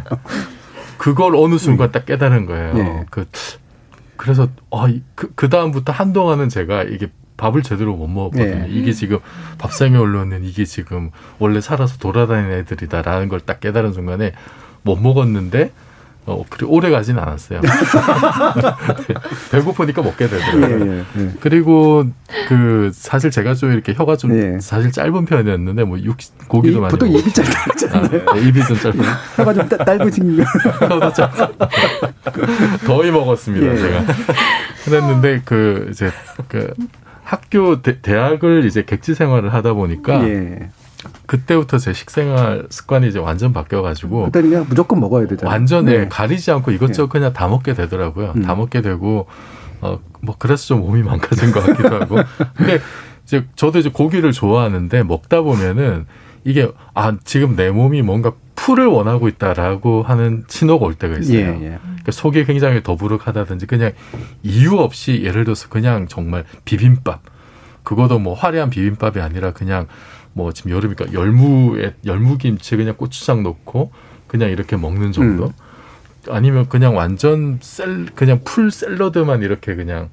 [0.98, 2.74] 그걸 어느 순간 딱 깨달은 거예요.
[2.74, 3.06] 네.
[3.10, 3.26] 그
[4.18, 8.68] 그래서 아, 그, 그 다음부터 한동안은 제가 이게 밥을 제대로 못 먹었거든요.
[8.68, 8.68] 네.
[8.70, 9.18] 이게 지금
[9.58, 11.10] 밥상에 올라오는 이게 지금
[11.40, 14.32] 원래 살아서 돌아다니는 애들이다라는 걸 딱 깨달은 순간에
[14.84, 15.72] 못 먹었는데
[16.28, 17.62] 어, 그리 오래 가진 않았어요.
[19.52, 20.86] 배고프니까 먹게 되더라고요.
[20.86, 21.32] 예, 예, 예.
[21.40, 22.06] 그리고
[22.48, 24.60] 그 사실 제가 좀 이렇게 혀가 좀 예.
[24.60, 26.18] 사실 짧은 편이었는데 뭐 육,
[26.48, 28.22] 고기도 이, 많이 보통 입이 짧잖아요.
[28.28, 29.00] 아, 네, 입이 좀 짧은.
[29.38, 30.44] 혀가 좀 짧으신
[30.80, 31.32] 혀도 짧.
[32.86, 33.78] 거의 먹었습니다 예.
[33.78, 34.06] 제가.
[34.86, 36.12] 그랬는데 그 이제
[36.48, 36.72] 그
[37.24, 40.22] 학교 대, 학을 이제 객지 생활을 하다 보니까.
[41.14, 41.22] 예.
[41.26, 45.52] 그때부터 제 식생활 습관이 이제 완전 바뀌어가지고 그때는 그냥 무조건 먹어야 되잖아요.
[45.52, 46.08] 완전 네.
[46.08, 47.20] 가리지 않고 이것저것 네.
[47.20, 48.34] 그냥 다 먹게 되더라고요.
[48.36, 48.42] 음.
[48.42, 49.28] 다 먹게 되고
[49.82, 52.18] 어뭐 그래서 좀 몸이 망가진 것 같기도 하고.
[52.56, 52.80] 근데
[53.24, 56.06] 이제 저도 이제 고기를 좋아하는데 먹다 보면은
[56.44, 61.40] 이게 아 지금 내 몸이 뭔가 풀을 원하고 있다라고 하는 신호가 올 때가 있어요.
[61.40, 61.80] 예, 예.
[61.82, 63.94] 그러니까 속이 굉장히 더부룩하다든지 그냥
[64.44, 67.22] 이유 없이 예를 들어서 그냥 정말 비빔밥
[67.84, 69.88] 그것도 뭐 화려한 비빔밥이 아니라 그냥
[70.34, 73.92] 뭐 지금 여름이니까 열무에 열무김치 그냥 고추장 넣고
[74.28, 75.46] 그냥 이렇게 먹는 정도.
[75.46, 75.52] 음.
[76.30, 80.10] 아니면 그냥 완전 셀 그냥 풀 샐러드만 이렇게 그냥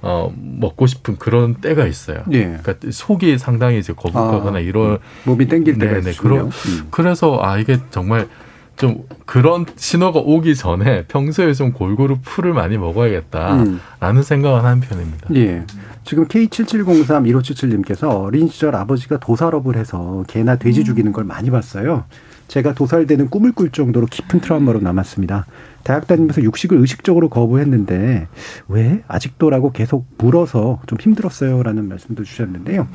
[0.00, 2.24] 어 먹고 싶은 그런 때가 있어요.
[2.32, 2.58] 예.
[2.62, 6.14] 그러니까 속이 상당히 이제 거북하거나 아, 이런 몸이 땡길 때가 있어요.
[6.16, 6.88] 그런 음.
[6.90, 8.28] 그래서 아 이게 정말
[8.76, 14.22] 좀 그런 신호가 오기 전에 평소에 좀 골고루 풀을 많이 먹어야겠다라는 음.
[14.22, 15.34] 생각을 하는 편입니다.
[15.34, 15.64] 예.
[16.04, 20.84] 지금 K77031577님께서 어린 시절 아버지가 도살업을 해서 개나 돼지 음.
[20.84, 22.04] 죽이는 걸 많이 봤어요.
[22.48, 25.46] 제가 도살되는 꿈을 꿀 정도로 깊은 트라우마로 남았습니다.
[25.84, 28.28] 대학 다니면서 육식을 의식적으로 거부했는데
[28.68, 32.88] 왜 아직도라고 계속 물어서 좀 힘들었어요라는 말씀도 주셨는데요.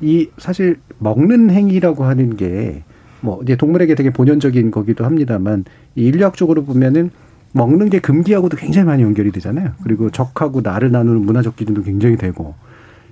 [0.00, 2.84] 이 사실 먹는 행위라고 하는 게
[3.22, 5.64] 뭐 이제 동물에게 되게 본연적인 거기도 합니다만
[5.96, 7.10] 이 인류학적으로 보면은
[7.52, 9.72] 먹는 게 금기하고도 굉장히 많이 연결이 되잖아요.
[9.82, 12.54] 그리고 적하고 나를 나누는 문화적 기준도 굉장히 되고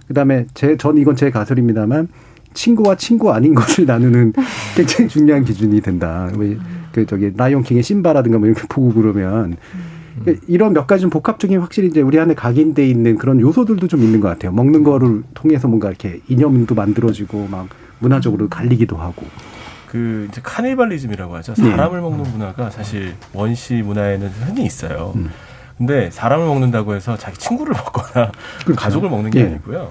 [0.06, 2.08] 그다음에 제 전 이건 제 가설입니다만
[2.54, 4.32] 친구와 친구 아닌 것을 나누는
[4.76, 6.30] 굉장히 중요한 기준이 된다.
[6.92, 9.56] 그 저기 라이온 킹의 심바라든가 뭐 이렇게 보고 그러면
[10.46, 14.20] 이런 몇 가지 좀 복합적인 확실히 이제 우리 안에 각인돼 있는 그런 요소들도 좀 있는
[14.20, 14.52] 것 같아요.
[14.52, 17.68] 먹는 거를 통해서 뭔가 이렇게 이념도 만들어지고 막
[18.00, 19.26] 문화적으로 갈리기도 하고.
[19.88, 21.54] 그 이제 카니발리즘이라고 하죠.
[21.54, 21.70] 네.
[21.70, 22.02] 사람을 네.
[22.02, 25.12] 먹는 문화가 사실 원시 문화에는 흔히 있어요.
[25.16, 25.30] 음.
[25.78, 28.30] 근데 사람을 먹는다고 해서 자기 친구를 먹거나
[28.64, 28.76] 그렇죠.
[28.80, 29.44] 가족을 먹는 게 예.
[29.46, 29.90] 아니고요.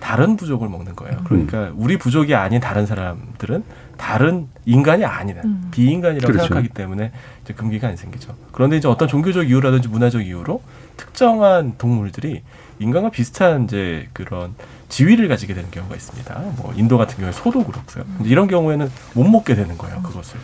[0.00, 1.16] 다른 부족을 먹는 거예요.
[1.18, 1.24] 음.
[1.24, 3.64] 그러니까 우리 부족이 아닌 다른 사람들은
[3.96, 5.40] 다른 인간이 아니다.
[5.44, 5.68] 음.
[5.70, 6.48] 비인간이라고 그렇죠.
[6.48, 7.10] 생각하기 때문에
[7.42, 8.34] 이제 금기가 안 생기죠.
[8.52, 10.62] 그런데 이제 어떤 종교적 이유라든지 문화적 이유로
[10.96, 12.42] 특정한 동물들이
[12.80, 14.54] 인간과 비슷한 이제 그런
[14.88, 16.34] 지위를 가지게 되는 경우가 있습니다.
[16.56, 18.04] 뭐 인도 같은 경우에 소도 그렇고요.
[18.16, 20.02] 근데 이런 경우에는 못 먹게 되는 거예요.
[20.02, 20.38] 그것을.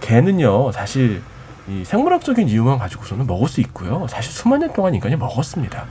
[0.00, 1.22] 개는요, 사실
[1.68, 4.06] 이 생물학적인 이유만 가지고서는 먹을 수 있고요.
[4.08, 5.86] 사실 수만 년 동안 인간이 먹었습니다.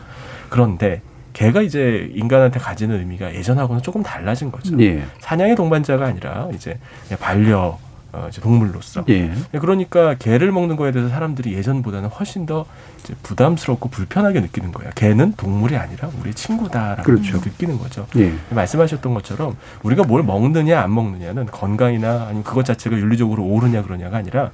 [0.50, 1.02] 그런데
[1.34, 4.78] 개가 이제 인간한테 가지는 의미가 예전하고는 조금 달라진 거죠.
[4.82, 5.06] 예.
[5.20, 6.78] 사냥의 동반자가 아니라 이제
[7.22, 7.80] 반려
[8.14, 9.06] 어, 이제 동물로서.
[9.08, 9.34] 예.
[9.52, 12.66] 네, 그러니까 개를 먹는 거에 대해서 사람들이 예전보다는 훨씬 더
[13.00, 14.92] 이제 부담스럽고 불편하게 느끼는 거예요.
[14.96, 17.38] 개는 동물이 아니라 우리 친구다라고 그렇죠.
[17.38, 18.08] 느끼는 거죠.
[18.18, 18.34] 예.
[18.50, 24.52] 말씀하셨던 것처럼 우리가 뭘 먹느냐 안 먹느냐는 건강이나 아니면 그것 자체가 윤리적으로 옳으냐 그러냐가 아니라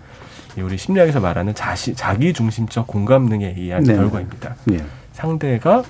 [0.58, 3.96] 우리 심리학에서 말하는 자시, 자기 중심적 공감 능에 의한 네.
[3.96, 4.56] 결과입니다.
[4.72, 4.84] 예.
[5.14, 5.84] 상대가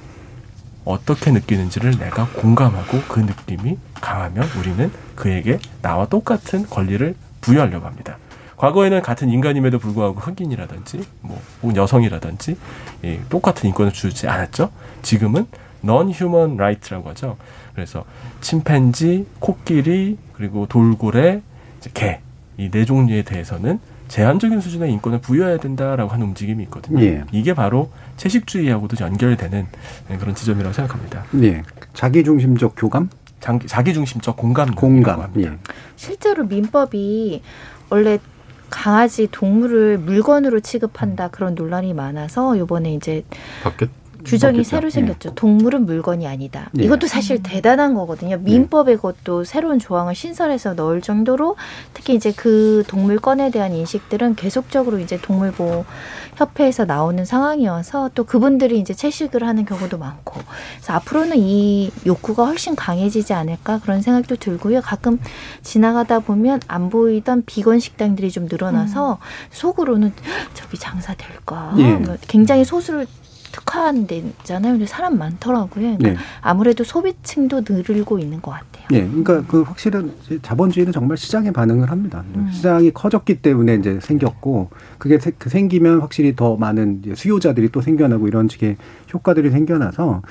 [0.85, 7.13] 어떻게 느끼는지를 내가 공감하고 그 느낌이 강하면 우리는 그에게 나와 똑같은 권리를
[7.51, 8.17] 부여하려고 합니다.
[8.57, 12.57] 과거에는 같은 인간임에도 불구하고 흑인이라든지 뭐 혹은 여성이라든지
[13.03, 14.71] 예, 똑같은 인권을 주지 않았죠.
[15.03, 15.45] 지금은
[15.83, 17.37] non-human right라고 하죠.
[17.75, 18.03] 그래서
[18.41, 21.41] 침팬지, 코끼리, 그리고 돌고래,
[21.93, 22.21] 개
[22.59, 26.99] 이 네 종류에 대해서는 제한적인 수준의 인권을 부여해야 된다라고 하는 움직임이 있거든요.
[27.03, 27.23] 예.
[27.31, 29.67] 이게 바로 채식주의하고도 연결되는
[30.19, 31.25] 그런 지점이라고 생각합니다.
[31.43, 31.61] 예.
[31.93, 33.09] 자기중심적 교감?
[33.39, 34.73] 자기중심적 공감.
[34.73, 35.31] 공감.
[35.39, 35.57] 예.
[35.95, 37.41] 실제로 민법이
[37.89, 38.19] 원래
[38.69, 43.23] 강아지 동물을 물건으로 취급한다 그런 논란이 많아서 이번에 이제
[43.63, 43.87] 바뀌
[44.27, 44.69] 규정이 바뀌었죠.
[44.69, 45.29] 새로 생겼죠.
[45.29, 45.35] 예.
[45.35, 46.69] 동물은 물건이 아니다.
[46.77, 46.83] 예.
[46.83, 48.37] 이것도 사실 대단한 거거든요.
[48.37, 48.95] 민법에 예.
[48.97, 51.55] 것도 새로운 조항을 신설해서 넣을 정도로
[51.93, 55.85] 특히 이제 그 동물권에 대한 인식들은 계속적으로 이제 동물보호
[56.35, 60.39] 협회에서 나오는 상황이어서 또 그분들이 이제 채식을 하는 경우도 많고
[60.75, 64.81] 그래서 앞으로는 이 욕구가 훨씬 강해지지 않을까 그런 생각도 들고요.
[64.81, 65.19] 가끔
[65.63, 69.17] 지나가다 보면 안 보이던 비건 식당들이 좀 늘어나서 음.
[69.51, 70.13] 속으로는
[70.53, 71.73] 저기 장사 될까?
[71.77, 71.93] 예.
[71.93, 73.07] 뭐 굉장히 소수를
[73.51, 74.73] 특화한 데잖아요.
[74.73, 75.97] 근데 사람 많더라고요.
[75.97, 76.17] 그러니까 네.
[76.41, 78.87] 아무래도 소비층도 늘고 있는 것 같아요.
[78.89, 82.23] 네, 그러니까 그 확실한 자본주의는 정말 시장에 반응을 합니다.
[82.35, 82.49] 음.
[82.51, 88.47] 시장이 커졌기 때문에 이제 생겼고 그게 그 생기면 확실히 더 많은 수요자들이 또 생겨나고 이런
[88.47, 88.77] 식의
[89.13, 90.21] 효과들이 생겨나서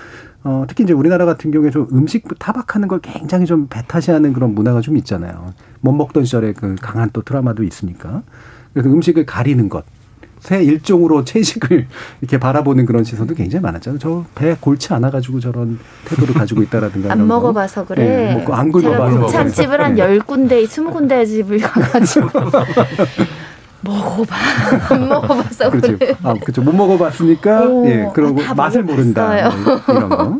[0.44, 4.80] 어, 특히 이제 우리나라 같은 경우에 좀 음식 타박하는 걸 굉장히 좀 배타시하는 그런 문화가
[4.80, 5.52] 좀 있잖아요.
[5.80, 8.22] 못 먹던 시절에 그 강한 또 트라우마도 있으니까.
[8.72, 9.84] 그래서 음식을 가리는 것.
[10.46, 11.88] 새 일종으로 채식을
[12.22, 13.98] 이렇게 바라보는 그런 시선도 굉장히 많았잖아요.
[13.98, 18.34] 저 배 골치 않아 가지고 저런 태도를 가지고 있다라든가 안 먹어봐서 그래.
[18.34, 22.28] 네, 뭐안 굴러봐서 곱창집을 한 열 군데, 스무 군데 집을 가가지고.
[23.82, 24.36] 먹어봐.
[24.90, 25.70] 안 먹어봤어.
[25.70, 25.98] 그렇죠.
[25.98, 26.14] 그래.
[26.22, 26.62] 아, 그렇죠.
[26.62, 29.30] 못 먹어봤으니까, 오, 예, 그러고 아, 맛을 모른다.
[29.34, 29.40] 네,
[29.88, 30.38] 이런 거.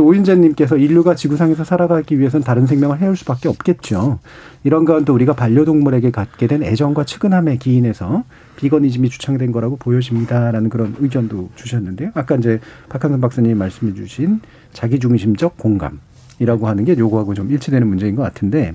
[0.00, 4.18] 오윤재님께서 인류가 지구상에서 살아가기 위해선 다른 생명을 해올 수밖에 없겠죠.
[4.64, 8.24] 이런 가운데 우리가 반려동물에게 갖게 된 애정과 측은함에 기인해서
[8.56, 12.10] 비건이즘이 주창된 거라고 보여집니다라는 그런 의견도 주셨는데요.
[12.14, 14.40] 아까 이제 박한선 박사님이 말씀해 주신
[14.72, 16.00] 자기중심적 공감.
[16.38, 18.72] 이라고 하는 게 요거하고 좀 일치되는 문제인 것 같은데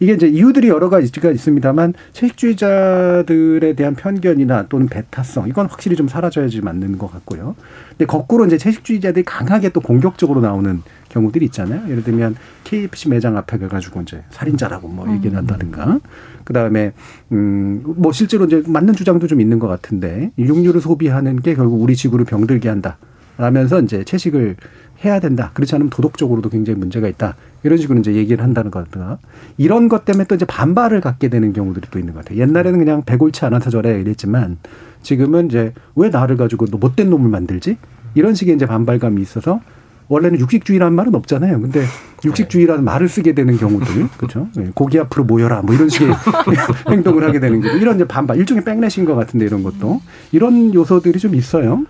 [0.00, 6.60] 이게 이제 이유들이 여러 가지가 있습니다만 채식주의자들에 대한 편견이나 또는 배타성 이건 확실히 좀 사라져야지
[6.60, 7.54] 맞는 것 같고요.
[7.90, 11.88] 근데 거꾸로 이제 채식주의자들이 강하게 또 공격적으로 나오는 경우들이 있잖아요.
[11.88, 12.34] 예를 들면
[12.64, 16.00] KFC 매장 앞에 가가지고 이제 살인자라고 뭐 얘기를 한다든가.
[16.42, 16.92] 그 다음에,
[17.30, 21.94] 음, 뭐 실제로 이제 맞는 주장도 좀 있는 것 같은데 육류를 소비하는 게 결국 우리
[21.94, 22.98] 지구를 병들게 한다.
[23.36, 24.56] 라면서 이제 채식을
[25.04, 25.50] 해야 된다.
[25.54, 27.36] 그렇지 않으면 도덕적으로도 굉장히 문제가 있다.
[27.62, 29.18] 이런 식으로 이제 얘기를 한다는 것같다
[29.56, 32.40] 이런 것 때문에 또 이제 반발을 갖게 되는 경우들이 또 있는 것 같아요.
[32.40, 34.58] 옛날에는 그냥 배골치 않아서 저래 이랬지만
[35.02, 37.76] 지금은 이제 왜 나를 가지고 너 못된 놈을 만들지?
[38.14, 39.60] 이런 식의 이제 반발감이 있어서
[40.08, 41.60] 원래는 육식주의라는 말은 없잖아요.
[41.60, 41.84] 근데
[42.24, 44.48] 육식주의라는 말을 쓰게 되는 경우들, 그렇죠?
[44.74, 46.08] 고기 앞으로 모여라, 뭐 이런 식의
[46.90, 50.00] 행동을 하게 되는 게 이런 이제 반발, 일종의 백내신 것 같은데 이런 것도
[50.32, 51.84] 이런 요소들이 좀 있어요.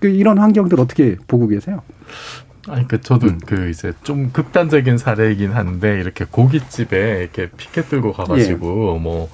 [0.00, 1.82] 그 이런 환경들 어떻게 보고 계세요?
[2.70, 3.40] 아니, 그 저도 음.
[3.44, 9.00] 그 이제 좀 극단적인 사례이긴 한데 이렇게 고깃집에 이렇게 피켓 들고 가가지고 예.
[9.00, 9.28] 뭐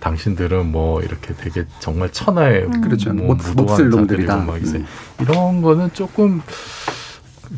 [0.00, 2.80] 당신들은 뭐 이렇게 되게 정말 천하의 음.
[2.82, 3.12] 그렇죠.
[3.12, 4.36] 뭐 무도한 놈들이다.
[4.38, 4.86] 막 이제 음.
[5.20, 6.42] 이런 거는 조금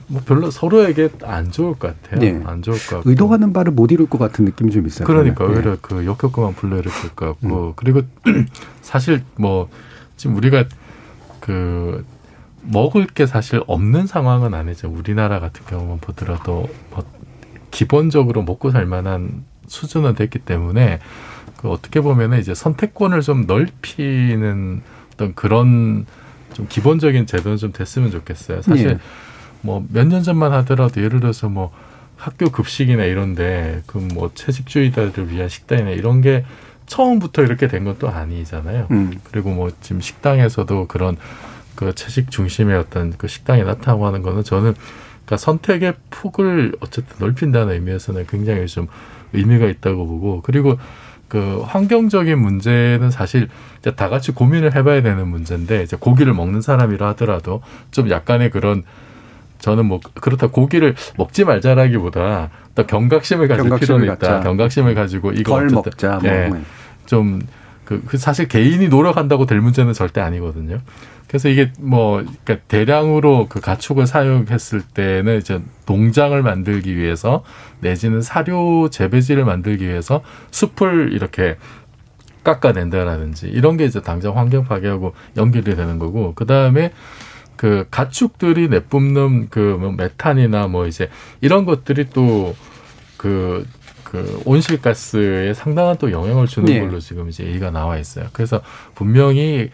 [0.07, 2.26] 뭐 별로 서로에게 안 좋을 것 같아요.
[2.26, 2.41] 예.
[2.45, 3.11] 안 좋을 것 같고.
[3.11, 5.07] 의도하는 바를 못 이룰 것 같은 느낌이 좀 있어요.
[5.07, 5.76] 그러니까 오히려 예.
[5.80, 7.72] 그 역효과만 불러일으킬 것 같고 음.
[7.76, 8.03] 그리고
[8.82, 9.68] 사실 뭐
[10.16, 10.64] 지금 우리가
[11.41, 12.05] 그
[12.67, 14.89] 먹을 게 사실 없는 상황은 아니죠.
[14.91, 17.05] 우리나라 같은 경우만 보더라도 뭐
[17.71, 21.01] 기본적으로 먹고 살 만한 수준은 됐기 때문에
[21.57, 24.83] 그 어떻게 보면은 이제 선택권을 좀 넓히는
[25.15, 26.07] 어떤 그런
[26.53, 28.62] 좀 기본적인 제도는 좀 됐으면 좋겠어요.
[28.62, 28.99] 사실 예.
[29.62, 31.73] 뭐몇 년 전만 하더라도 예를 들어서 뭐
[32.17, 36.45] 학교 급식이나 이런데 그 뭐 채식주의자들을 위한 식단이나 이런 게
[36.87, 38.89] 처음부터 이렇게 된 것도 아니잖아요.
[38.91, 39.19] 음.
[39.25, 41.17] 그리고 뭐 지금 식당에서도 그런
[41.75, 44.75] 그 채식 중심의 어떤 그 식당이 나타나고 하는 거는 저는
[45.25, 48.89] 그러니까 선택의 폭을 어쨌든 넓힌다는 의미에서는 굉장히 좀
[49.33, 50.79] 의미가 있다고 보고 그리고
[51.29, 53.49] 그 환경적인 문제는 사실
[53.81, 58.85] 이제 다 같이 고민을 해봐야 되는 문제인데 이제 고기를 먹는 사람이라 하더라도 좀 약간의 그런
[59.59, 64.16] 저는 뭐 그렇다 고기를 먹지 말자라기보다 또 경각심을 가질 필요는 있다.
[64.16, 64.41] 갖자.
[64.41, 66.18] 경각심을 가지고 이거 덜 먹자.
[66.22, 66.31] 뭐.
[66.31, 66.53] 예,
[67.07, 67.41] 좀
[67.85, 70.81] 그, 그 사실 개인이 노력한다고 될 문제는 절대 아니거든요.
[71.35, 77.43] 그래서 이게 뭐 그러니까 대량으로 그 가축을 사용했을 때는 이제 농장을 만들기 위해서
[77.80, 80.22] 내지는 사료 재배지를 만들기 위해서
[80.53, 81.57] 숲을 이렇게
[82.45, 86.93] 깎아낸다라든지 이런 게 이제 당장 환경 파괴하고 연결이 되는 거고 그 다음에
[87.57, 91.11] 그 가축들이 내뿜는 그뭐 메탄이나 뭐 이제
[91.41, 93.66] 이런 것들이 또그
[94.05, 96.78] 그 온실가스에 상당한 또 영향을 주는 네.
[96.78, 98.26] 걸로 지금 이제 얘기가 나와 있어요.
[98.32, 98.61] 그래서
[98.95, 99.70] 분명히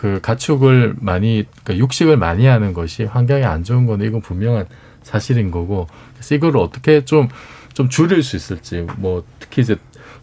[0.00, 4.64] 그 가축을 많이 그러니까 육식을 많이 하는 것이 환경에 안 좋은 거는 이건 분명한
[5.02, 9.76] 사실인 거고 그래서 이거를 어떻게 좀좀 줄일 수 있을지 뭐 특히 이제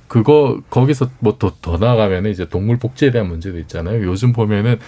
[0.07, 4.03] 그거 거기서 뭐더더 나가면은 이제 동물 복지에 대한 문제도 있잖아요.
[4.03, 4.79] 요즘 보면은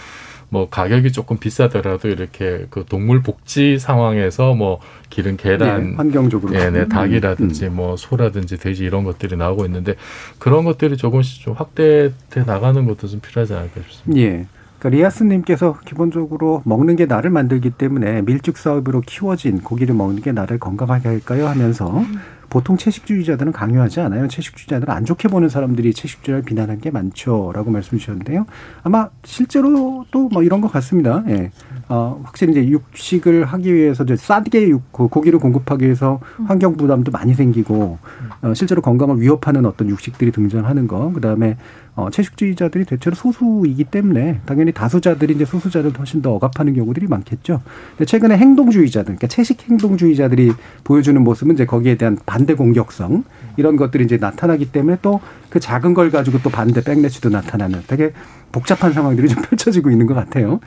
[0.49, 4.79] 뭐 가격이 조금 비싸더라도 이렇게 그 동물 복지 상황에서 뭐
[5.11, 7.75] 기른 계란, 네, 환경적으로, 예, 네, 닭이라든지 음.
[7.75, 9.93] 뭐 소라든지 돼지 이런 것들이 나오고 있는데
[10.39, 14.19] 그런 것들이 조금씩 좀 확대돼 나가는 것도 좀 필요하지 않을까 싶습니다.
[14.19, 14.47] 예.
[14.79, 20.57] 그러니까 리아스님께서 기본적으로 먹는 게 나를 만들기 때문에 밀집 사업으로 키워진 고기를 먹는 게 나를
[20.57, 21.47] 건강하게 할까요?
[21.47, 22.19] 하면서 음.
[22.49, 24.27] 보통 채식주의자들은 강요하지 않아요.
[24.27, 28.45] 채식주의자들은 안 좋게 보는 사람들이 채식주의를 비난한 게 많죠라고 말씀 주셨는데요.
[28.83, 31.23] 아마 실제로 또 뭐 이런 것 같습니다.
[31.27, 31.51] 예.
[31.87, 37.33] 어, 확실히 이제 육식을 하기 위해서 이제 싸게 육, 고기를 공급하기 위해서 환경 부담도 많이
[37.33, 37.97] 생기고
[38.41, 41.11] 어, 실제로 건강을 위협하는 어떤 육식들이 등장하는 거.
[41.13, 41.57] 그다음에
[41.95, 47.61] 어, 채식주의자들이 대체로 소수이기 때문에 당연히 다수자들이 이제 소수자를 훨씬 더 억압하는 경우들이 많겠죠.
[47.91, 53.23] 근데 최근에 행동주의자들, 그러니까 채식 행동주의자들이 보여주는 모습은 이제 거기에 대한 반대 공격성
[53.57, 55.19] 이런 것들이 이제 나타나기 때문에 또
[55.49, 58.13] 그 작은 걸 가지고 또 반대 백래치도 나타나는 되게
[58.51, 60.59] 복잡한 상황들이 좀 펼쳐지고 있는 것 같아요.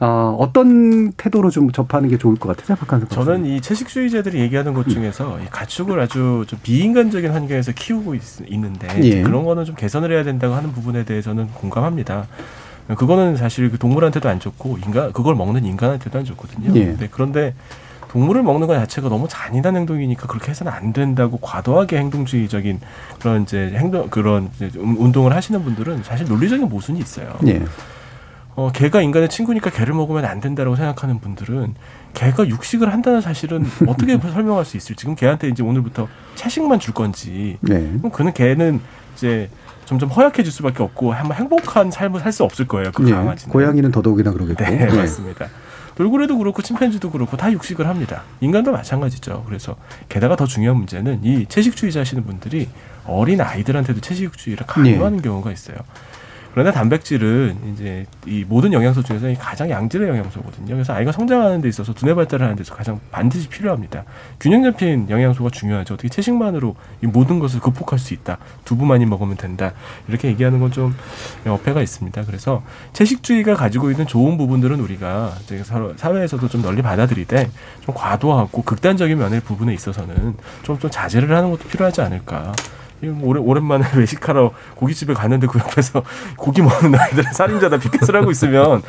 [0.00, 4.88] 어, 어떤 태도로 좀 접하는 게 좋을 것 같아요, 박한석 저는 이 채식주의자들이 얘기하는 것
[4.88, 8.20] 중에서 이 가축을 아주 좀 비인간적인 환경에서 키우고 있,
[8.50, 9.22] 는데 예.
[9.22, 12.26] 그런 거는 좀 개선을 해야 된다고 하는 부분에 대해서는 공감합니다.
[12.98, 16.74] 그거는 사실 그 동물한테도 안 좋고 인간 그걸 먹는 인간한테도 안 좋거든요.
[16.74, 16.96] 예.
[16.96, 17.54] 네, 그런데
[18.14, 22.78] 동물을 먹는 것 자체가 너무 잔인한 행동이니까 그렇게 해서는 안 된다고 과도하게 행동주의적인
[23.20, 27.36] 그런 이제 행동 그런 이제 운동을 하시는 분들은 사실 논리적인 모순이 있어요.
[27.48, 27.64] 예.
[28.54, 31.74] 어, 개가 인간의 친구니까 개를 먹으면 안 된다라고 생각하는 분들은
[32.12, 36.06] 개가 육식을 한다는 사실은 어떻게 설명할 수 있을지 지금 개한테 이제 오늘부터
[36.36, 37.80] 채식만 줄 건지 네.
[37.98, 38.80] 그럼 그는 개는
[39.16, 39.50] 이제
[39.86, 42.92] 점점 허약해질 수밖에 없고 한번 행복한 삶을 살 수 없을 거예요.
[42.94, 43.10] 그 네.
[43.10, 43.52] 강아지는.
[43.52, 44.62] 고양이는 더더욱이나 그러겠고.
[44.64, 44.96] 네, 네.
[44.96, 45.48] 맞습니다.
[45.96, 48.22] 돌고래도 그렇고 침팬지도 그렇고 다 육식을 합니다.
[48.40, 49.44] 인간도 마찬가지죠.
[49.46, 49.76] 그래서
[50.08, 52.68] 게다가 더 중요한 문제는 이 채식주의자 하시는 분들이
[53.06, 55.22] 어린 아이들한테도 채식주의를 강요하는 네.
[55.22, 55.76] 경우가 있어요.
[56.54, 60.74] 그러나 단백질은 이제 이 모든 영양소 중에서 가장 양질의 영양소거든요.
[60.74, 64.04] 그래서 아이가 성장하는 데 있어서 두뇌 발달을 하는 데서 가장 반드시 필요합니다.
[64.38, 65.94] 균형 잡힌 영양소가 중요하죠.
[65.94, 68.38] 어떻게 채식만으로 이 모든 것을 극복할 수 있다.
[68.64, 69.72] 두부 많이 먹으면 된다.
[70.08, 70.92] 이렇게 얘기하는 건 좀
[71.46, 72.24] 어폐가 있습니다.
[72.24, 72.62] 그래서
[72.94, 75.34] 채식주의가 가지고 있는 좋은 부분들은 우리가
[75.96, 77.48] 사회에서도 좀 널리 받아들이되
[77.84, 80.34] 좀 과도하고 극단적인 면의 부분에 있어서는
[80.64, 82.52] 좀, 좀 자제를 하는 것도 필요하지 않을까.
[83.08, 86.02] 오래, 오랜만에 외식하러 고깃집에 갔는데 그 옆에서
[86.36, 88.82] 고기 먹는 아이들 살인자다 피켓을 하고 있으면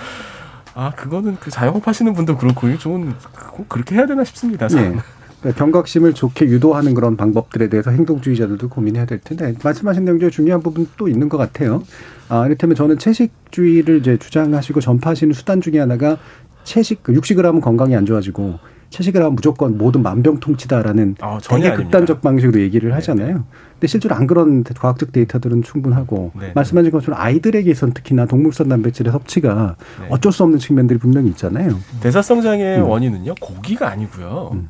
[0.74, 3.14] 아 그거는 그 자영업 하시는 분도 그렇고 좋은
[3.52, 4.68] 꼭 그렇게 해야 되나 싶습니다.
[4.68, 5.00] 저는.
[5.44, 5.52] 네.
[5.54, 10.88] 경각심을 좋게 유도하는 그런 방법들에 대해서 행동주의자들도 고민해야 될 텐데 말씀하신 내용 중에 중요한 부분
[10.98, 11.84] 또 있는 것 같아요.
[12.30, 16.18] 아, 이를테면 저는 채식주의를 이제 주장하시고 전파하시는 수단 중에 하나가
[16.64, 18.60] 채식, 그 육식을 하면 건강이 안 좋아지고
[18.96, 23.28] 채식을 하면 무조건 모든 만병통치다라는 아, 되게 극단적 방식으로 얘기를 네, 하잖아요.
[23.28, 23.40] 네네.
[23.74, 26.48] 근데 실제로 안 그런 과학적 데이터들은 충분하고 네네.
[26.48, 26.52] 네.
[26.56, 30.08] 말씀하신 것처럼 아이들에게선 특히나 동물성 단백질의 섭취가 네.
[30.10, 31.78] 어쩔 수 없는 측면들이 분명히 있잖아요.
[32.00, 32.88] 대사성 장애의 음.
[32.88, 34.52] 원인은요 고기가 아니고요.
[34.54, 34.70] 음.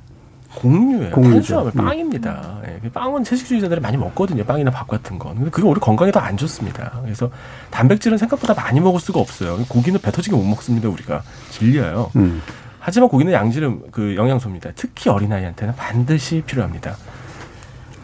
[0.56, 1.12] 공유예요.
[1.12, 1.86] 탄수화물, 음.
[1.86, 2.62] 빵입니다.
[2.66, 4.46] 예, 빵은 채식주의자들이 많이 먹거든요.
[4.46, 5.36] 빵이나 밥 같은 건.
[5.36, 7.00] 근데 그게 우리 건강에 더 안 좋습니다.
[7.04, 7.30] 그래서
[7.72, 9.58] 단백질은 생각보다 많이 먹을 수가 없어요.
[9.68, 10.88] 고기는 배 터지게 못 먹습니다.
[10.90, 11.22] 우리가
[11.52, 12.10] 질려요.
[12.16, 12.42] 음.
[12.86, 14.70] 하지만 고기는 양질은 그 영양소입니다.
[14.76, 16.96] 특히 어린아이한테는 반드시 필요합니다.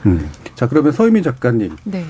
[0.08, 0.28] 음.
[0.56, 1.76] 자, 그러면 서유민 작가님.
[1.84, 2.04] 네.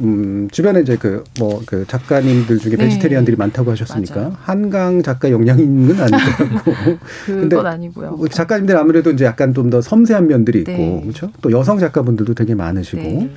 [0.00, 2.78] 음, 주변에 이제 그, 뭐, 그 작가님들 중에 네.
[2.78, 4.36] 베지테리안들이 많다고 하셨으니까, 맞아요.
[4.42, 6.98] 한강 작가 영향인건 아니고.
[7.26, 8.10] 그건 아니고요.
[8.16, 11.00] 뭐 작가님들 아무래도 이제 약간 좀 더 섬세한 면들이 있고, 네.
[11.02, 11.30] 그렇죠?
[11.42, 13.00] 또 여성 작가분들도 되게 많으시고.
[13.02, 13.30] 네.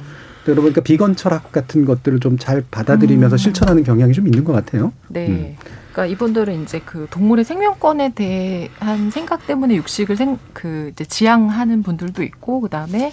[0.46, 3.38] 그러다 보니까 비건 철학 같은 것들을 좀 잘 받아들이면서 음.
[3.38, 4.92] 실천하는 경향이 좀 있는 것 같아요.
[5.10, 5.28] 네.
[5.28, 5.56] 음.
[5.92, 12.24] 그러니까 이분들은 이제 그 동물의 생명권에 대한 생각 때문에 육식을 생, 그 이제 지향하는 분들도
[12.24, 13.12] 있고 그다음에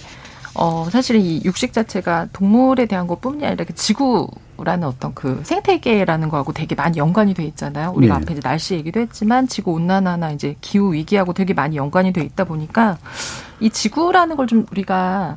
[0.55, 6.53] 어 사실은 이 육식 자체가 동물에 대한 것뿐이 아니라 그 지구라는 어떤 그 생태계라는 거하고
[6.53, 7.93] 되게 많이 연관이 돼 있잖아요.
[7.95, 8.23] 우리가 네.
[8.23, 12.45] 앞에 이제 날씨 얘기도 했지만 지구 온난화나 이제 기후 위기하고 되게 많이 연관이 돼 있다
[12.45, 12.99] 보니까
[13.61, 15.37] 이 지구라는 걸 좀 우리가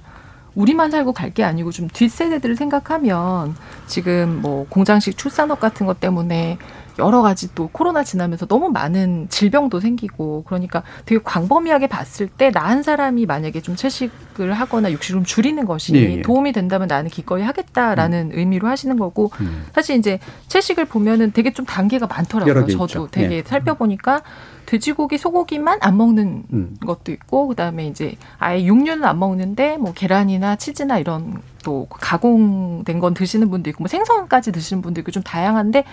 [0.55, 3.55] 우리만 살고 갈 게 아니고 좀 뒷세대들을 생각하면
[3.87, 6.57] 지금 뭐 공장식 출산업 같은 것 때문에
[6.99, 12.69] 여러 가지 또 코로나 지나면서 너무 많은 질병도 생기고 그러니까 되게 광범위하게 봤을 때 나
[12.69, 16.21] 한 사람이 만약에 좀 채식을 하거나 육식을 좀 줄이는 것이 네, 네.
[16.21, 18.37] 도움이 된다면 나는 기꺼이 하겠다라는 음.
[18.37, 19.65] 의미로 하시는 거고 음.
[19.73, 20.19] 사실 이제
[20.49, 22.67] 채식을 보면은 되게 좀 단계가 많더라고요.
[22.67, 23.07] 저도 있죠.
[23.09, 23.43] 되게 네.
[23.45, 24.21] 살펴보니까
[24.67, 26.75] 돼지고기, 소고기만 안 먹는 음.
[26.85, 33.13] 것도 있고 그다음에 이제 아예 육류는 안 먹는데 뭐 계란이나 치즈나 이런 또 가공된 건
[33.15, 35.85] 드시는 분도 있고 뭐 생선까지 드시는 분도 있고 좀 다양한데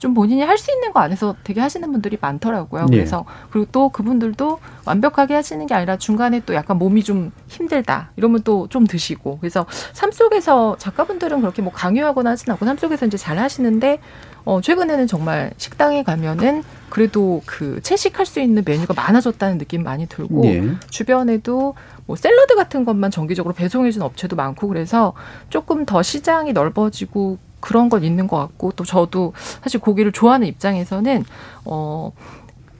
[0.00, 2.86] 좀 본인이 할 수 있는 거 안에서 되게 하시는 분들이 많더라고요.
[2.86, 2.96] 네.
[2.96, 8.42] 그래서 그리고 또 그분들도 완벽하게 하시는 게 아니라 중간에 또 약간 몸이 좀 힘들다 이러면
[8.42, 13.16] 또 좀 드시고 그래서 삶 속에서 작가분들은 그렇게 뭐 강요하거나 하진 않고 삶 속에서 이제
[13.16, 14.00] 잘 하시는데
[14.44, 20.42] 어 최근에는 정말 식당에 가면은 그래도 그 채식할 수 있는 메뉴가 많아졌다는 느낌 많이 들고
[20.42, 20.62] 네.
[20.88, 21.74] 주변에도
[22.06, 25.12] 뭐 샐러드 같은 것만 정기적으로 배송해주는 업체도 많고 그래서
[25.50, 29.32] 조금 더 시장이 넓어지고 그런 건 있는 것 같고 또 저도
[29.62, 31.24] 사실 고기를 좋아하는 입장에서는
[31.64, 32.12] 어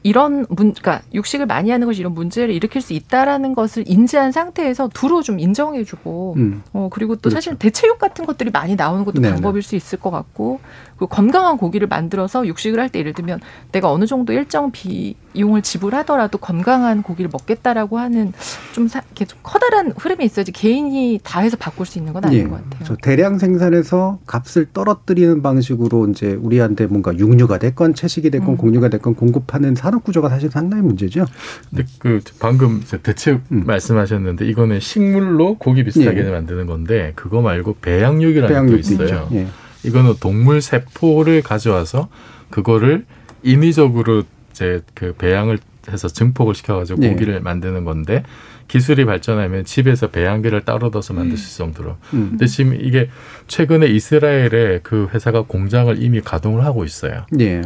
[0.02, 4.88] 이런 문, 그러니까 육식을 많이 하는 것이 이런 문제를 일으킬 수 있다라는 것을 인지한 상태에서
[4.88, 6.62] 두루 좀 인정해주고, 음.
[6.72, 7.34] 어 그리고 또 그렇죠.
[7.34, 9.34] 사실 대체육 같은 것들이 많이 나오는 것도 네네.
[9.34, 10.60] 방법일 수 있을 것 같고,
[11.00, 13.40] 그 건강한 고기를 만들어서 육식을 할 때 예를 들면
[13.72, 18.32] 내가 어느 정도 일정 비용을 지불하더라도 건강한 고기를 먹겠다라고 하는
[18.72, 22.38] 좀 사, 이렇게 좀 커다란 흐름이 있어야지 개인이 다 해서 바꿀 수 있는 건 아닌
[22.38, 22.44] 예.
[22.48, 22.96] 것 같아요.
[23.00, 28.56] 대량 생산해서 값을 떨어뜨리는 방식으로 이제 우리한테 뭔가 육류가 됐건 채식이 됐건 음.
[28.56, 31.24] 공유가 됐건 공급하는 산업 구조가 사실 상당히 문제죠.
[31.70, 33.62] 근데 그 방금 대체 음.
[33.66, 36.30] 말씀하셨는데 이거는 식물로 고기 비슷하게 예.
[36.30, 39.28] 만드는 건데 그거 말고 배양육이라는 배양육도 있어요.
[39.32, 39.46] 예.
[39.84, 42.08] 이거는 동물 세포를 가져와서
[42.50, 43.06] 그거를
[43.42, 45.58] 인위적으로 이제 그 배양을
[45.88, 47.10] 해서 증폭을 시켜가지고 네.
[47.10, 48.22] 고기를 만드는 건데
[48.68, 51.96] 기술이 발전하면 집에서 배양기를 따로 둬서 만들 수 있을 정도로.
[52.14, 52.28] 음.
[52.30, 53.08] 근데 지금 이게
[53.48, 57.26] 최근에 이스라엘에 그 회사가 공장을 이미 가동을 하고 있어요.
[57.32, 57.62] 네.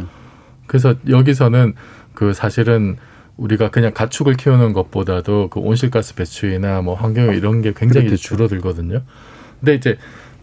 [0.65, 1.75] 그래서 여기서는
[2.15, 2.97] 그 사실은
[3.37, 8.29] 우리가 그냥 가축을 키우는 것보다도 그 온실가스 배출이나 뭐 환경 이런 게 굉장히 그렇겠죠.
[8.29, 9.03] 줄어들거든요.
[9.59, 9.97] 근데 이제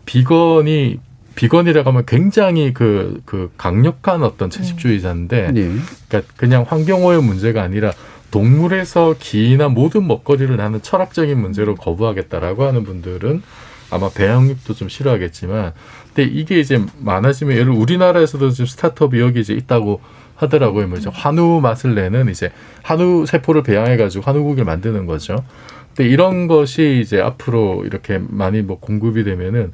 [0.04, 1.00] 비건이
[1.34, 5.70] 비건이라고 하면 굉장히 그, 그 강력한 어떤 채식주의자인데, 네.
[6.08, 7.92] 그러니까 그냥 환경오염 문제가 아니라
[8.30, 13.42] 동물에서 기나 모든 먹거리를 나는 철학적인 문제로 거부하겠다라고 하는 분들은
[13.90, 15.72] 아마 배양육도 좀 싫어하겠지만,
[16.14, 20.00] 근데 이게 이제 많아지면 예를 우리나라에서도 지금 스타트업이 여기 이제 있다고
[20.36, 20.88] 하더라고요.
[20.88, 22.52] 뭐 이제 한우 맛을 내는 이제
[22.82, 25.36] 한우 세포를 배양해가지고 한우국을 만드는 거죠.
[25.94, 29.72] 근데 이런 것이 이제 앞으로 이렇게 많이 뭐 공급이 되면은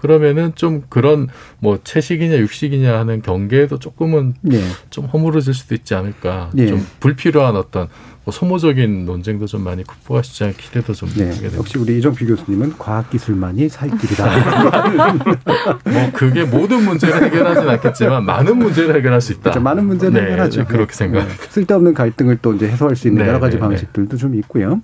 [0.00, 1.28] 그러면은 좀 그런
[1.58, 4.58] 뭐 채식이냐 육식이냐 하는 경계도 조금은 네.
[4.88, 6.48] 좀 허물어질 수도 있지 않을까.
[6.54, 6.68] 네.
[6.68, 7.88] 좀 불필요한 어떤
[8.24, 11.30] 뭐 소모적인 논쟁도 좀 많이 극복하시지 않을 기대도 좀 네.
[11.54, 14.24] 역시 우리 이정필 교수님은 과학기술만이 살 길이다.
[15.84, 19.42] 뭐 그게 모든 문제를 해결하진 않겠지만 많은 문제를 해결할 수 있다.
[19.42, 19.60] 그렇죠.
[19.60, 20.64] 많은 문제를 네, 해결하죠.
[20.64, 21.28] 그렇게 생각.
[21.28, 21.34] 네.
[21.50, 23.68] 쓸데없는 갈등을 또 이제 해소할 수 있는 네, 여러 가지 네, 네.
[23.68, 24.80] 방식들도 좀 있고요.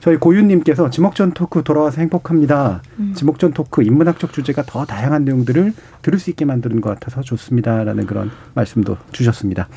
[0.00, 2.82] 저희 고윤님께서 지목전 토크 돌아와서 행복합니다.
[2.98, 3.12] 음.
[3.14, 8.30] 지목전 토크 인문학적 주제가 더 다양한 내용들을 들을 수 있게 만드는 것 같아서 좋습니다라는 그런
[8.54, 9.68] 말씀도 주셨습니다.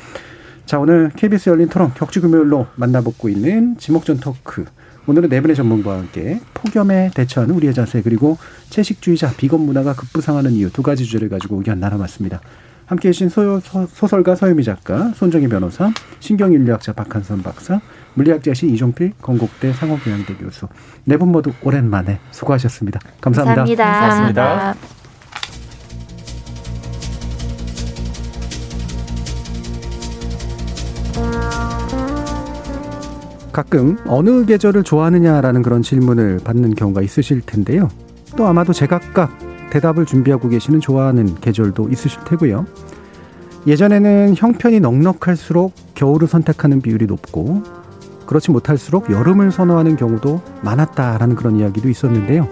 [0.64, 4.64] 자 오늘 KBS 열린 토론 격주 금요일로 만나보고 있는 지목전 토크.
[5.06, 8.38] 오늘은 네 분의 전문가와 함께 폭염에 대처하는 우리의 자세 그리고
[8.70, 12.40] 채식주의자 비건 문화가 급부상하는 이유 두 가지 주제를 가지고 의견 나눠봤습니다.
[12.86, 17.80] 함께해 주신 소, 설가 서유미 작가, 손정희 변호사, 신경인류학자 박한선 박사,
[18.14, 20.68] 물리학자신 이종필 건국대 상호교양대 교수
[21.04, 23.00] 네 분 모두 오랜만에 수고하셨습니다.
[23.20, 23.84] 감사합니다.
[23.84, 23.84] 감사합니다.
[23.84, 24.74] 감사합니다.
[33.52, 37.88] 가끔 어느 계절을 좋아하느냐라는 그런 질문을 받는 경우가 있으실 텐데요.
[38.36, 42.66] 또 아마도 제각각 대답을 준비하고 계시는 좋아하는 계절도 있으실 테고요.
[43.66, 47.62] 예전에는 형편이 넉넉할수록 겨울을 선택하는 비율이 높고
[48.26, 52.48] 그렇지 못할수록 여름을 선호하는 경우도 많았다라는 그런 이야기도 있었는데요.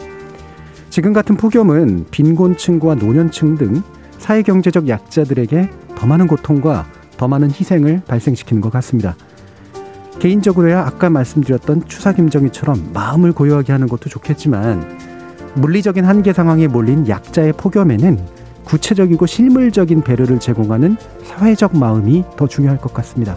[0.90, 3.82] 지금 같은 폭염은 빈곤층과 노년층 등
[4.18, 9.16] 사회경제적 약자들에게 더 많은 고통과 더 많은 희생을 발생시키는 것 같습니다.
[10.18, 14.98] 개인적으로야 아까 말씀드렸던 추사 김정희처럼 마음을 고요하게 하는 것도 좋겠지만
[15.54, 18.18] 물리적인 한계 상황에 몰린 약자의 폭염에는
[18.64, 23.36] 구체적이고 실물적인 배려를 제공하는 사회적 마음이 더 중요할 것 같습니다.